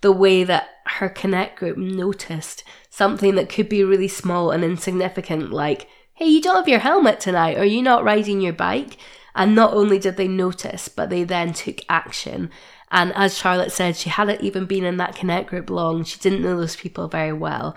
the 0.00 0.10
way 0.10 0.42
that 0.42 0.68
her 0.86 1.08
Connect 1.08 1.58
group 1.60 1.76
noticed 1.76 2.64
something 2.88 3.36
that 3.36 3.48
could 3.48 3.68
be 3.68 3.84
really 3.84 4.08
small 4.08 4.50
and 4.50 4.64
insignificant, 4.64 5.52
like, 5.52 5.86
hey, 6.14 6.26
you 6.26 6.40
don't 6.40 6.56
have 6.56 6.68
your 6.68 6.80
helmet 6.80 7.20
tonight. 7.20 7.56
Are 7.56 7.64
you 7.64 7.82
not 7.82 8.02
riding 8.02 8.40
your 8.40 8.52
bike? 8.52 8.96
And 9.34 9.54
not 9.54 9.72
only 9.74 9.98
did 9.98 10.16
they 10.16 10.28
notice, 10.28 10.88
but 10.88 11.10
they 11.10 11.24
then 11.24 11.52
took 11.52 11.80
action. 11.88 12.50
And 12.90 13.12
as 13.14 13.38
Charlotte 13.38 13.72
said, 13.72 13.96
she 13.96 14.10
hadn't 14.10 14.42
even 14.42 14.66
been 14.66 14.84
in 14.84 14.96
that 14.96 15.14
Connect 15.14 15.48
group 15.48 15.70
long. 15.70 16.04
She 16.04 16.18
didn't 16.18 16.42
know 16.42 16.56
those 16.56 16.76
people 16.76 17.08
very 17.08 17.32
well. 17.32 17.76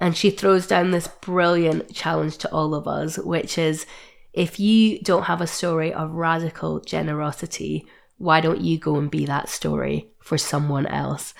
And 0.00 0.16
she 0.16 0.30
throws 0.30 0.66
down 0.66 0.90
this 0.90 1.08
brilliant 1.08 1.94
challenge 1.94 2.38
to 2.38 2.52
all 2.52 2.74
of 2.74 2.86
us, 2.86 3.18
which 3.18 3.58
is 3.58 3.84
if 4.32 4.60
you 4.60 5.00
don't 5.00 5.24
have 5.24 5.40
a 5.40 5.46
story 5.46 5.92
of 5.92 6.12
radical 6.12 6.80
generosity, 6.80 7.86
why 8.16 8.40
don't 8.40 8.60
you 8.60 8.78
go 8.78 8.96
and 8.96 9.10
be 9.10 9.26
that 9.26 9.48
story 9.48 10.08
for 10.20 10.38
someone 10.38 10.86
else? 10.86 11.34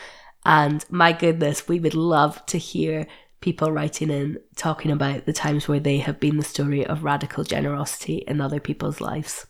And 0.45 0.85
my 0.91 1.13
goodness, 1.13 1.69
we 1.69 1.81
would 1.81 1.95
love 1.95 2.45
to 2.47 2.59
hear 2.59 3.07
people 3.41 3.71
writing 3.71 4.11
in 4.11 4.39
talking 4.57 4.91
about 4.91 5.27
the 5.27 5.33
times 5.33 5.69
where 5.69 5.81
they 5.81 5.99
have 5.99 6.19
been 6.21 6.37
the 6.37 6.45
story 6.45 6.85
of 6.85 7.05
radical 7.05 7.45
generosity 7.45 8.25
in 8.27 8.41
other 8.41 8.61
people's 8.61 9.01
lives. 9.01 9.47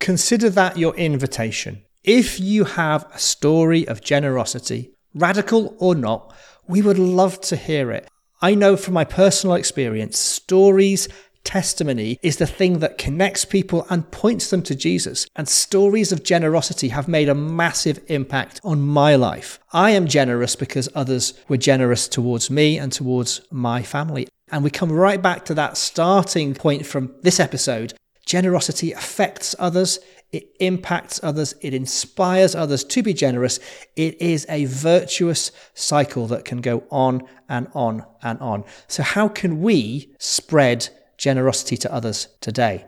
Consider 0.00 0.50
that 0.50 0.76
your 0.76 0.94
invitation. 0.96 1.82
If 2.02 2.38
you 2.38 2.64
have 2.64 3.06
a 3.14 3.18
story 3.18 3.86
of 3.88 4.02
generosity, 4.02 4.92
radical 5.14 5.76
or 5.78 5.94
not, 5.94 6.34
we 6.66 6.82
would 6.82 6.98
love 6.98 7.40
to 7.42 7.56
hear 7.56 7.90
it. 7.90 8.08
I 8.42 8.54
know 8.54 8.76
from 8.76 8.94
my 8.94 9.04
personal 9.04 9.56
experience, 9.56 10.18
stories, 10.18 11.08
testimony 11.44 12.18
is 12.22 12.38
the 12.38 12.46
thing 12.46 12.80
that 12.80 12.98
connects 12.98 13.44
people 13.44 13.86
and 13.90 14.10
points 14.10 14.50
them 14.50 14.62
to 14.62 14.74
Jesus. 14.74 15.26
And 15.36 15.48
stories 15.48 16.10
of 16.10 16.24
generosity 16.24 16.88
have 16.88 17.06
made 17.06 17.28
a 17.28 17.34
massive 17.34 18.02
impact 18.08 18.60
on 18.64 18.80
my 18.80 19.14
life. 19.14 19.60
I 19.72 19.90
am 19.90 20.08
generous 20.08 20.56
because 20.56 20.88
others 20.94 21.34
were 21.48 21.56
generous 21.56 22.08
towards 22.08 22.50
me 22.50 22.78
and 22.78 22.90
towards 22.90 23.40
my 23.50 23.82
family. 23.82 24.26
And 24.50 24.64
we 24.64 24.70
come 24.70 24.90
right 24.90 25.20
back 25.20 25.44
to 25.46 25.54
that 25.54 25.76
starting 25.76 26.54
point 26.54 26.86
from 26.86 27.14
this 27.22 27.40
episode. 27.40 27.94
Generosity 28.26 28.92
affects 28.92 29.54
others, 29.58 29.98
it 30.32 30.50
impacts 30.58 31.20
others, 31.22 31.54
it 31.60 31.74
inspires 31.74 32.54
others 32.54 32.82
to 32.82 33.02
be 33.02 33.12
generous. 33.12 33.60
It 33.96 34.20
is 34.20 34.46
a 34.48 34.64
virtuous 34.64 35.52
cycle 35.74 36.26
that 36.28 36.44
can 36.44 36.60
go 36.60 36.84
on 36.90 37.28
and 37.48 37.68
on 37.74 38.04
and 38.22 38.40
on. 38.40 38.64
So, 38.88 39.02
how 39.02 39.28
can 39.28 39.60
we 39.60 40.14
spread 40.18 40.88
generosity 41.18 41.76
to 41.78 41.92
others 41.92 42.28
today? 42.40 42.86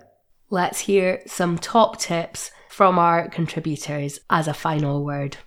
Let's 0.51 0.81
hear 0.81 1.23
some 1.27 1.59
top 1.59 1.99
tips 1.99 2.51
from 2.69 2.99
our 2.99 3.29
contributors 3.29 4.21
as 4.31 4.47
a 4.47 4.55
final 4.55 5.05
word. 5.05 5.39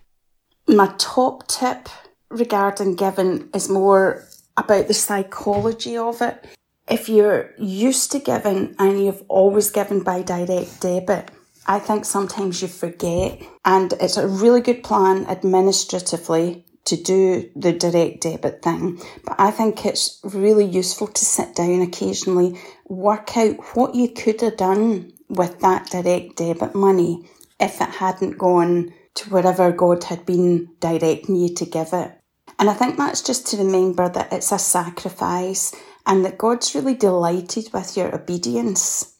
My 0.66 0.92
top 0.98 1.48
tip 1.48 1.88
regarding 2.28 2.96
giving 2.96 3.48
is 3.54 3.68
more 3.68 4.24
about 4.56 4.88
the 4.88 4.94
psychology 4.94 5.96
of 5.96 6.20
it. 6.20 6.44
If 6.88 7.08
you're 7.08 7.50
used 7.58 8.12
to 8.12 8.18
giving 8.18 8.74
and 8.78 9.04
you've 9.04 9.22
always 9.28 9.70
given 9.70 10.02
by 10.02 10.22
direct 10.22 10.80
debit, 10.80 11.30
I 11.66 11.78
think 11.78 12.04
sometimes 12.04 12.62
you 12.62 12.68
forget. 12.68 13.40
And 13.64 13.92
it's 14.00 14.16
a 14.16 14.26
really 14.26 14.60
good 14.60 14.82
plan 14.82 15.26
administratively 15.26 16.64
to 16.86 16.96
do 16.96 17.50
the 17.54 17.72
direct 17.72 18.22
debit 18.22 18.62
thing. 18.62 19.00
But 19.24 19.36
I 19.38 19.50
think 19.50 19.84
it's 19.84 20.20
really 20.24 20.64
useful 20.64 21.08
to 21.08 21.24
sit 21.24 21.54
down 21.54 21.82
occasionally, 21.82 22.58
work 22.88 23.36
out 23.36 23.56
what 23.76 23.94
you 23.94 24.08
could 24.08 24.40
have 24.40 24.56
done 24.56 25.12
with 25.28 25.60
that 25.60 25.90
direct 25.90 26.36
debit 26.36 26.74
money 26.74 27.28
if 27.58 27.80
it 27.80 27.90
hadn't 27.90 28.38
gone 28.38 28.92
to 29.14 29.30
wherever 29.30 29.70
God 29.72 30.04
had 30.04 30.24
been 30.24 30.70
directing 30.80 31.36
you 31.36 31.54
to 31.54 31.66
give 31.66 31.92
it. 31.92 32.12
And 32.58 32.68
I 32.68 32.74
think 32.74 32.96
that's 32.96 33.22
just 33.22 33.46
to 33.48 33.56
remember 33.58 34.08
that 34.08 34.32
it's 34.32 34.52
a 34.52 34.58
sacrifice 34.58 35.74
and 36.06 36.24
that 36.24 36.38
God's 36.38 36.74
really 36.74 36.94
delighted 36.94 37.72
with 37.72 37.96
your 37.96 38.14
obedience. 38.14 39.16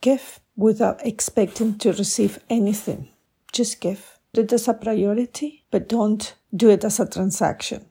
Give 0.00 0.40
without 0.56 1.04
expecting 1.06 1.78
to 1.78 1.92
receive 1.92 2.38
anything. 2.48 3.08
Just 3.52 3.80
give. 3.80 4.11
It 4.34 4.50
is 4.50 4.66
a 4.66 4.72
priority, 4.72 5.64
but 5.70 5.90
don't 5.90 6.34
do 6.56 6.70
it 6.70 6.84
as 6.84 6.98
a 6.98 7.08
transaction. 7.08 7.84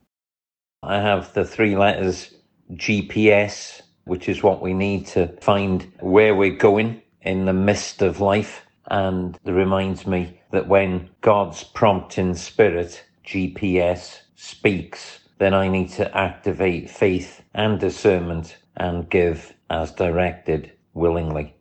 I 0.82 1.00
have 1.00 1.32
the 1.34 1.46
three 1.46 1.76
letters 1.78 2.34
GPS, 2.74 3.82
which 4.06 4.28
is 4.28 4.42
what 4.42 4.60
we 4.60 4.74
need 4.74 5.06
to 5.08 5.28
find 5.40 5.92
where 6.00 6.34
we're 6.34 6.56
going 6.56 7.04
in 7.22 7.46
the 7.46 7.54
midst 7.54 8.02
of 8.02 8.22
life. 8.22 8.66
And 8.90 9.38
it 9.46 9.52
reminds 9.52 10.08
me 10.08 10.42
that 10.50 10.68
when 10.68 11.12
God's 11.22 11.64
prompting 11.64 12.34
spirit, 12.34 13.04
GPS, 13.24 14.22
speaks, 14.36 15.20
then 15.38 15.54
I 15.54 15.68
need 15.68 15.90
to 15.92 16.18
activate 16.18 16.90
faith 16.90 17.44
and 17.54 17.80
discernment 17.80 18.58
and 18.78 19.08
give 19.12 19.54
as 19.70 19.92
directed 19.92 20.72
willingly. 20.96 21.56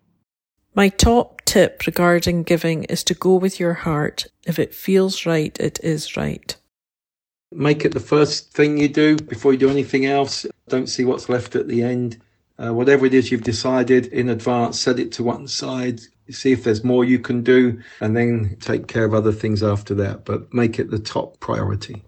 My 0.75 0.89
top 0.89 1.41
tip 1.45 1.85
regarding 1.85 2.45
giving 2.45 2.85
is 2.85 3.03
to 3.05 3.15
go 3.15 3.35
with 3.35 3.59
your 3.59 3.75
heart. 3.75 4.27
If 4.47 4.59
it 4.59 4.73
feels 4.73 5.27
right, 5.27 5.59
it 5.59 5.81
is 5.83 6.17
right. 6.17 6.55
Make 7.51 7.85
it 7.85 7.93
the 7.93 7.99
first 7.99 8.53
thing 8.53 8.79
you 8.79 8.89
do 8.89 9.17
before 9.17 9.53
you 9.53 9.59
do 9.59 9.69
anything 9.69 10.07
else. 10.07 10.47
Don't 10.69 10.87
see 10.87 11.05
what's 11.05 11.29
left 11.29 11.57
at 11.57 11.67
the 11.67 11.83
end. 11.83 12.21
Uh, 12.57 12.73
whatever 12.73 13.05
it 13.05 13.15
is 13.15 13.33
you've 13.33 13.43
decided 13.43 14.07
in 14.09 14.29
advance, 14.29 14.79
set 14.79 15.01
it 15.01 15.11
to 15.13 15.25
one 15.25 15.49
side. 15.49 16.01
See 16.31 16.53
if 16.53 16.63
there's 16.63 16.85
more 16.85 17.05
you 17.05 17.19
can 17.19 17.43
do, 17.43 17.83
and 18.01 18.17
then 18.17 18.57
take 18.61 18.87
care 18.87 19.05
of 19.05 19.15
other 19.15 19.33
things 19.33 19.65
after 19.65 19.95
that. 19.97 20.25
But 20.25 20.55
make 20.55 20.79
it 20.79 20.91
the 20.93 21.01
top 21.01 21.41
priority. 21.41 22.05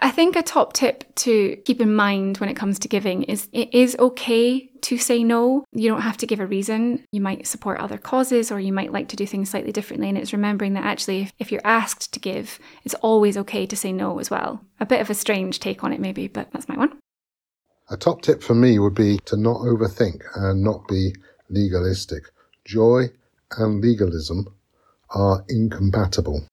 I 0.00 0.10
think 0.10 0.36
a 0.36 0.42
top 0.42 0.74
tip 0.74 1.04
to 1.16 1.56
keep 1.64 1.80
in 1.80 1.94
mind 1.94 2.38
when 2.38 2.48
it 2.48 2.54
comes 2.54 2.78
to 2.80 2.88
giving 2.88 3.24
is 3.24 3.48
it 3.52 3.74
is 3.74 3.96
okay 3.98 4.70
to 4.82 4.98
say 4.98 5.24
no. 5.24 5.64
You 5.72 5.90
don't 5.90 6.02
have 6.02 6.16
to 6.18 6.26
give 6.26 6.40
a 6.40 6.46
reason. 6.46 7.04
You 7.10 7.20
might 7.20 7.46
support 7.46 7.80
other 7.80 7.98
causes 7.98 8.52
or 8.52 8.60
you 8.60 8.72
might 8.72 8.92
like 8.92 9.08
to 9.08 9.16
do 9.16 9.26
things 9.26 9.50
slightly 9.50 9.72
differently. 9.72 10.08
And 10.08 10.16
it's 10.16 10.32
remembering 10.32 10.74
that 10.74 10.84
actually, 10.84 11.22
if, 11.22 11.32
if 11.38 11.52
you're 11.52 11.66
asked 11.66 12.12
to 12.12 12.20
give, 12.20 12.58
it's 12.84 12.94
always 12.94 13.36
okay 13.38 13.66
to 13.66 13.76
say 13.76 13.92
no 13.92 14.18
as 14.18 14.30
well. 14.30 14.60
A 14.78 14.86
bit 14.86 15.00
of 15.00 15.10
a 15.10 15.14
strange 15.14 15.58
take 15.58 15.82
on 15.82 15.92
it, 15.92 16.00
maybe, 16.00 16.28
but 16.28 16.50
that's 16.52 16.68
my 16.68 16.76
one. 16.76 16.98
A 17.90 17.96
top 17.96 18.22
tip 18.22 18.42
for 18.42 18.54
me 18.54 18.78
would 18.78 18.94
be 18.94 19.18
to 19.24 19.36
not 19.36 19.58
overthink 19.58 20.20
and 20.34 20.62
not 20.62 20.86
be 20.86 21.14
legalistic. 21.48 22.24
Joy 22.64 23.10
and 23.56 23.80
legalism 23.80 24.54
are 25.10 25.44
incompatible 25.48 26.46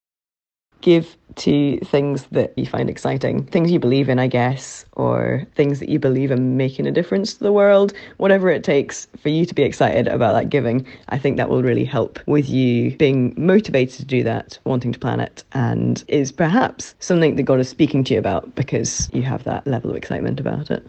give 0.85 1.17
to 1.35 1.79
things 1.79 2.27
that 2.27 2.53
you 2.55 2.67
find 2.67 2.91
exciting, 2.91 3.43
things 3.47 3.71
you 3.71 3.79
believe 3.79 4.07
in, 4.07 4.19
I 4.19 4.27
guess, 4.27 4.85
or 4.93 5.43
things 5.55 5.79
that 5.79 5.89
you 5.89 5.97
believe 5.97 6.29
in 6.29 6.57
making 6.57 6.85
a 6.85 6.91
difference 6.91 7.33
to 7.33 7.43
the 7.43 7.51
world, 7.51 7.91
whatever 8.17 8.49
it 8.49 8.63
takes 8.63 9.07
for 9.19 9.29
you 9.29 9.47
to 9.47 9.55
be 9.55 9.63
excited 9.63 10.07
about 10.07 10.33
that 10.33 10.49
giving. 10.49 10.85
I 11.09 11.17
think 11.17 11.37
that 11.37 11.49
will 11.49 11.63
really 11.63 11.85
help 11.85 12.19
with 12.27 12.47
you 12.47 12.95
being 12.97 13.33
motivated 13.35 13.97
to 13.97 14.05
do 14.05 14.23
that, 14.23 14.59
wanting 14.63 14.93
to 14.93 14.99
plan 14.99 15.19
it, 15.19 15.43
and 15.53 16.03
is 16.07 16.31
perhaps 16.31 16.93
something 16.99 17.35
that 17.35 17.43
God 17.43 17.59
is 17.59 17.67
speaking 17.67 18.03
to 18.03 18.13
you 18.13 18.19
about 18.19 18.53
because 18.53 19.09
you 19.11 19.23
have 19.23 19.43
that 19.45 19.65
level 19.65 19.89
of 19.89 19.97
excitement 19.97 20.39
about 20.39 20.69
it. 20.69 20.85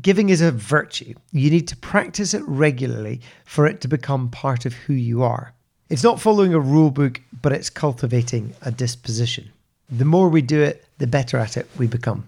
Giving 0.00 0.30
is 0.30 0.40
a 0.40 0.50
virtue. 0.50 1.12
You 1.30 1.50
need 1.50 1.68
to 1.68 1.76
practice 1.76 2.32
it 2.32 2.42
regularly 2.46 3.20
for 3.44 3.66
it 3.66 3.82
to 3.82 3.88
become 3.88 4.30
part 4.30 4.64
of 4.64 4.72
who 4.72 4.94
you 4.94 5.22
are. 5.22 5.53
It's 5.90 6.02
not 6.02 6.20
following 6.20 6.54
a 6.54 6.60
rule 6.60 6.90
book, 6.90 7.20
but 7.42 7.52
it's 7.52 7.68
cultivating 7.68 8.54
a 8.62 8.70
disposition. 8.70 9.52
The 9.90 10.06
more 10.06 10.28
we 10.30 10.40
do 10.40 10.62
it, 10.62 10.84
the 10.98 11.06
better 11.06 11.36
at 11.36 11.56
it 11.56 11.68
we 11.76 11.86
become. 11.86 12.24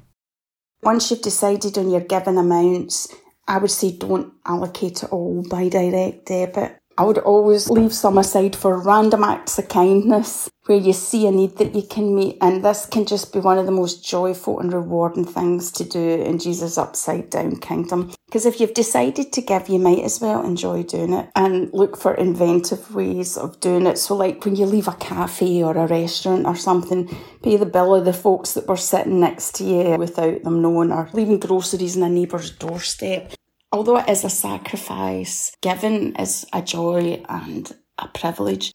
Once 0.83 1.11
you've 1.11 1.23
decided 1.23 1.79
on 1.79 1.90
your 1.90 2.03
given 2.03 2.37
amounts, 2.37 3.09
I 3.49 3.59
would 3.59 3.71
say 3.71 3.97
don't 3.97 4.35
allocate 4.45 5.03
it 5.03 5.12
all 5.12 5.42
by 5.49 5.69
direct 5.69 6.27
debit. 6.27 6.77
I 6.99 7.05
would 7.05 7.19
always 7.19 7.69
leave 7.69 7.93
some 7.93 8.17
aside 8.17 8.57
for 8.57 8.81
random 8.81 9.23
acts 9.23 9.59
of 9.59 9.69
kindness 9.69 10.49
where 10.65 10.79
you 10.79 10.95
see 10.95 11.27
a 11.27 11.31
need 11.31 11.59
that 11.59 11.75
you 11.75 11.83
can 11.83 12.15
meet. 12.15 12.39
And 12.41 12.65
this 12.65 12.87
can 12.87 13.05
just 13.05 13.35
be 13.35 13.39
one 13.39 13.59
of 13.59 13.67
the 13.67 13.73
most 13.73 14.03
joyful 14.03 14.61
and 14.61 14.73
rewarding 14.73 15.27
things 15.27 15.71
to 15.73 15.85
do 15.85 16.01
in 16.01 16.39
Jesus' 16.39 16.79
upside 16.79 17.29
down 17.29 17.57
kingdom. 17.57 18.13
Because 18.25 18.47
if 18.47 18.61
you've 18.61 18.73
decided 18.73 19.31
to 19.35 19.43
give, 19.43 19.69
you 19.69 19.79
might 19.79 20.05
as 20.05 20.23
well 20.23 20.43
enjoy 20.43 20.85
doing 20.85 21.13
it 21.13 21.29
and 21.37 21.71
look 21.75 21.99
for 21.99 22.15
inventive 22.15 22.95
ways 22.95 23.37
of 23.37 23.61
doing 23.61 23.87
it. 23.87 23.99
So, 23.99 24.17
like 24.17 24.45
when 24.45 24.57
you 24.57 24.65
leave 24.65 24.89
a 24.89 24.95
cafe 24.95 25.63
or 25.63 25.77
a 25.77 25.87
restaurant 25.87 26.47
or 26.47 26.57
something, 26.57 27.15
pay 27.43 27.59
the 27.59 27.67
bill 27.67 27.95
of 27.95 28.07
the 28.07 28.15
folks 28.15 28.55
that 28.55 28.67
were 28.67 28.77
sitting 28.79 29.21
next 29.21 29.55
to 29.57 29.65
you 29.65 29.97
without 29.97 30.43
them 30.43 30.63
knowing, 30.63 30.91
or 30.91 31.11
leaving 31.13 31.39
groceries 31.39 31.95
in 31.95 32.03
a 32.03 32.09
neighbour's 32.09 32.51
doorstep 32.51 33.36
although 33.77 33.99
it 33.99 34.09
is 34.09 34.25
a 34.25 34.31
sacrifice, 34.31 35.55
giving 35.61 36.17
is 36.17 36.47
a 36.51 36.62
joy 36.62 37.23
and 37.29 37.77
a 37.99 38.09
privilege. 38.09 38.73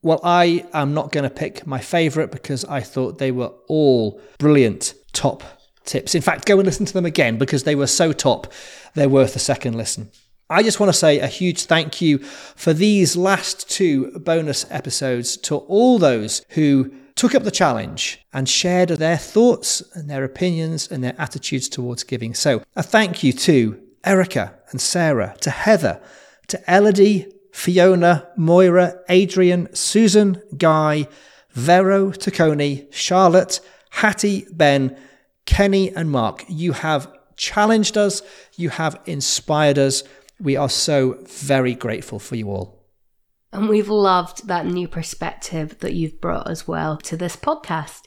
Well, 0.00 0.20
I 0.24 0.64
am 0.72 0.94
not 0.94 1.12
going 1.12 1.24
to 1.24 1.30
pick 1.30 1.66
my 1.66 1.80
favourite 1.80 2.32
because 2.32 2.64
I 2.64 2.80
thought 2.80 3.18
they 3.18 3.30
were 3.30 3.52
all 3.68 4.20
brilliant 4.38 4.94
top 5.12 5.44
tips. 5.84 6.14
In 6.14 6.22
fact, 6.22 6.46
go 6.46 6.58
and 6.58 6.64
listen 6.64 6.86
to 6.86 6.94
them 6.94 7.04
again 7.04 7.36
because 7.36 7.64
they 7.64 7.74
were 7.74 7.86
so 7.86 8.12
top, 8.12 8.50
they're 8.94 9.08
worth 9.08 9.36
a 9.36 9.38
second 9.38 9.76
listen. 9.76 10.10
I 10.48 10.62
just 10.62 10.80
want 10.80 10.90
to 10.90 10.98
say 10.98 11.18
a 11.18 11.26
huge 11.26 11.64
thank 11.64 12.00
you 12.00 12.18
for 12.18 12.72
these 12.72 13.16
last 13.16 13.68
two 13.68 14.18
bonus 14.18 14.64
episodes 14.70 15.36
to 15.38 15.56
all 15.56 15.98
those 15.98 16.42
who 16.50 16.90
took 17.16 17.34
up 17.34 17.42
the 17.42 17.50
challenge 17.50 18.24
and 18.32 18.48
shared 18.48 18.88
their 18.88 19.18
thoughts 19.18 19.82
and 19.94 20.08
their 20.08 20.24
opinions 20.24 20.90
and 20.90 21.04
their 21.04 21.14
attitudes 21.18 21.68
towards 21.68 22.02
giving. 22.02 22.32
So, 22.32 22.62
a 22.74 22.82
thank 22.82 23.22
you 23.22 23.34
to 23.34 23.78
Erica 24.04 24.54
and 24.70 24.80
Sarah, 24.80 25.34
to 25.40 25.50
Heather, 25.50 26.00
to 26.48 26.60
Elodie, 26.66 27.32
Fiona, 27.52 28.28
Moira, 28.36 29.00
Adrian, 29.08 29.72
Susan, 29.74 30.42
Guy, 30.56 31.06
Vero, 31.50 32.10
Taconi, 32.10 32.92
Charlotte, 32.92 33.60
Hattie, 33.90 34.46
Ben, 34.50 34.96
Kenny, 35.44 35.94
and 35.94 36.10
Mark. 36.10 36.44
You 36.48 36.72
have 36.72 37.12
challenged 37.36 37.98
us, 37.98 38.22
you 38.56 38.70
have 38.70 38.98
inspired 39.06 39.78
us. 39.78 40.02
We 40.40 40.56
are 40.56 40.70
so 40.70 41.18
very 41.26 41.74
grateful 41.74 42.18
for 42.18 42.36
you 42.36 42.48
all. 42.48 42.82
And 43.52 43.68
we've 43.68 43.88
loved 43.90 44.48
that 44.48 44.64
new 44.64 44.88
perspective 44.88 45.78
that 45.80 45.92
you've 45.92 46.20
brought 46.20 46.48
as 46.48 46.66
well 46.66 46.96
to 46.98 47.16
this 47.18 47.36
podcast. 47.36 48.02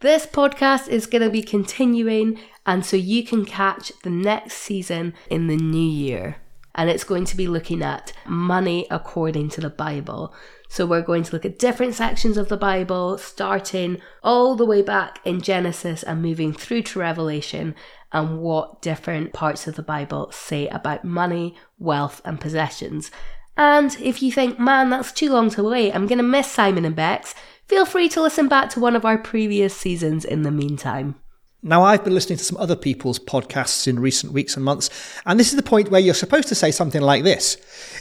This 0.00 0.24
podcast 0.24 0.88
is 0.88 1.04
going 1.04 1.20
to 1.20 1.28
be 1.28 1.42
continuing, 1.42 2.40
and 2.64 2.86
so 2.86 2.96
you 2.96 3.22
can 3.22 3.44
catch 3.44 3.92
the 4.02 4.08
next 4.08 4.54
season 4.54 5.12
in 5.28 5.46
the 5.46 5.58
new 5.58 5.78
year. 5.78 6.36
And 6.74 6.88
it's 6.88 7.04
going 7.04 7.26
to 7.26 7.36
be 7.36 7.46
looking 7.46 7.82
at 7.82 8.14
money 8.24 8.86
according 8.90 9.50
to 9.50 9.60
the 9.60 9.68
Bible. 9.68 10.32
So 10.70 10.86
we're 10.86 11.02
going 11.02 11.24
to 11.24 11.32
look 11.34 11.44
at 11.44 11.58
different 11.58 11.94
sections 11.94 12.38
of 12.38 12.48
the 12.48 12.56
Bible, 12.56 13.18
starting 13.18 14.00
all 14.22 14.56
the 14.56 14.64
way 14.64 14.80
back 14.80 15.20
in 15.26 15.42
Genesis 15.42 16.02
and 16.02 16.22
moving 16.22 16.54
through 16.54 16.84
to 16.84 16.98
Revelation, 16.98 17.74
and 18.10 18.40
what 18.40 18.80
different 18.80 19.34
parts 19.34 19.66
of 19.66 19.76
the 19.76 19.82
Bible 19.82 20.32
say 20.32 20.66
about 20.68 21.04
money, 21.04 21.56
wealth, 21.78 22.22
and 22.24 22.40
possessions. 22.40 23.10
And 23.54 23.94
if 24.00 24.22
you 24.22 24.32
think, 24.32 24.58
man, 24.58 24.88
that's 24.88 25.12
too 25.12 25.30
long 25.30 25.50
to 25.50 25.62
wait, 25.62 25.94
I'm 25.94 26.06
going 26.06 26.16
to 26.16 26.24
miss 26.24 26.50
Simon 26.50 26.86
and 26.86 26.96
Bex, 26.96 27.34
feel 27.70 27.86
free 27.86 28.08
to 28.08 28.20
listen 28.20 28.48
back 28.48 28.68
to 28.68 28.80
one 28.80 28.96
of 28.96 29.04
our 29.04 29.16
previous 29.16 29.76
seasons 29.76 30.24
in 30.24 30.42
the 30.42 30.50
meantime. 30.50 31.14
Now, 31.62 31.84
I've 31.84 32.02
been 32.02 32.14
listening 32.14 32.38
to 32.38 32.44
some 32.44 32.56
other 32.56 32.74
people's 32.74 33.20
podcasts 33.20 33.86
in 33.86 34.00
recent 34.00 34.32
weeks 34.32 34.56
and 34.56 34.64
months, 34.64 34.90
and 35.24 35.38
this 35.38 35.50
is 35.50 35.56
the 35.56 35.62
point 35.62 35.88
where 35.88 36.00
you're 36.00 36.14
supposed 36.14 36.48
to 36.48 36.56
say 36.56 36.72
something 36.72 37.00
like 37.00 37.22
this. 37.22 37.56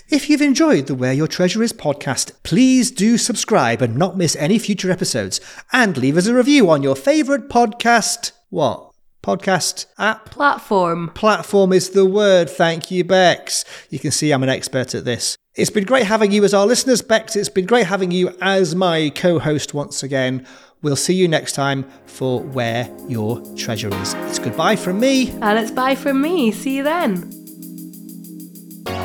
If 0.10 0.28
you've 0.28 0.42
enjoyed 0.42 0.88
the 0.88 0.96
Where 0.96 1.14
Your 1.14 1.28
Treasure 1.28 1.62
Is 1.62 1.72
podcast, 1.72 2.32
please 2.42 2.90
do 2.90 3.16
subscribe 3.16 3.84
and 3.84 3.96
not 3.96 4.18
miss 4.18 4.36
any 4.38 4.58
future 4.58 4.90
episodes, 4.90 5.40
and 5.72 5.96
leave 5.98 6.18
us 6.18 6.26
a 6.26 6.34
review 6.34 6.68
on 6.72 6.82
your 6.82 6.96
favourite 6.96 7.48
podcast. 7.48 8.32
What? 8.50 8.92
Podcast 9.22 9.86
app? 10.00 10.32
Platform. 10.32 11.12
Platform 11.14 11.74
is 11.74 11.92
the 11.92 12.06
word. 12.06 12.50
Thank 12.50 12.90
you, 12.90 13.04
Bex. 13.04 13.66
You 13.92 14.00
can 14.00 14.10
see 14.10 14.32
I'm 14.32 14.42
an 14.42 14.50
expert 14.50 14.96
at 14.96 15.06
this. 15.06 15.38
It's 15.60 15.70
been 15.70 15.84
great 15.84 16.06
having 16.06 16.32
you 16.32 16.46
as 16.46 16.54
our 16.54 16.66
listeners, 16.66 17.02
Bex. 17.02 17.36
It's 17.36 17.50
been 17.50 17.66
great 17.66 17.86
having 17.86 18.12
you 18.12 18.34
as 18.40 18.76
my 18.76 19.12
co 19.14 19.40
host 19.40 19.74
once 19.74 20.04
again. 20.04 20.48
We'll 20.82 20.96
see 20.96 21.14
you 21.14 21.28
next 21.28 21.52
time 21.52 21.84
for 22.06 22.40
Where 22.42 22.90
Your 23.10 23.42
Treasure 23.58 23.94
Is. 24.02 24.14
It's 24.14 24.40
goodbye 24.40 24.78
from 24.78 25.02
me. 25.02 25.32
And 25.42 25.60
it's 25.60 25.72
bye 25.72 25.96
from 25.96 26.22
me. 26.22 26.54
See 26.54 26.78
you 26.78 26.84
then. 26.84 27.30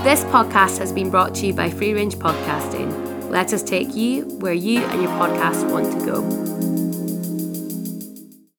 This 0.04 0.22
podcast 0.26 0.78
has 0.78 0.92
been 0.92 1.10
brought 1.10 1.34
to 1.36 1.46
you 1.48 1.54
by 1.54 1.70
Free 1.70 1.92
Range 1.92 2.14
Podcasting. 2.14 3.30
Let 3.30 3.52
us 3.52 3.64
take 3.64 3.92
you 3.96 4.22
where 4.38 4.52
you 4.52 4.84
and 4.84 5.02
your 5.02 5.10
podcast 5.18 5.68
want 5.72 5.90
to 5.98 6.06
go. 6.06 6.83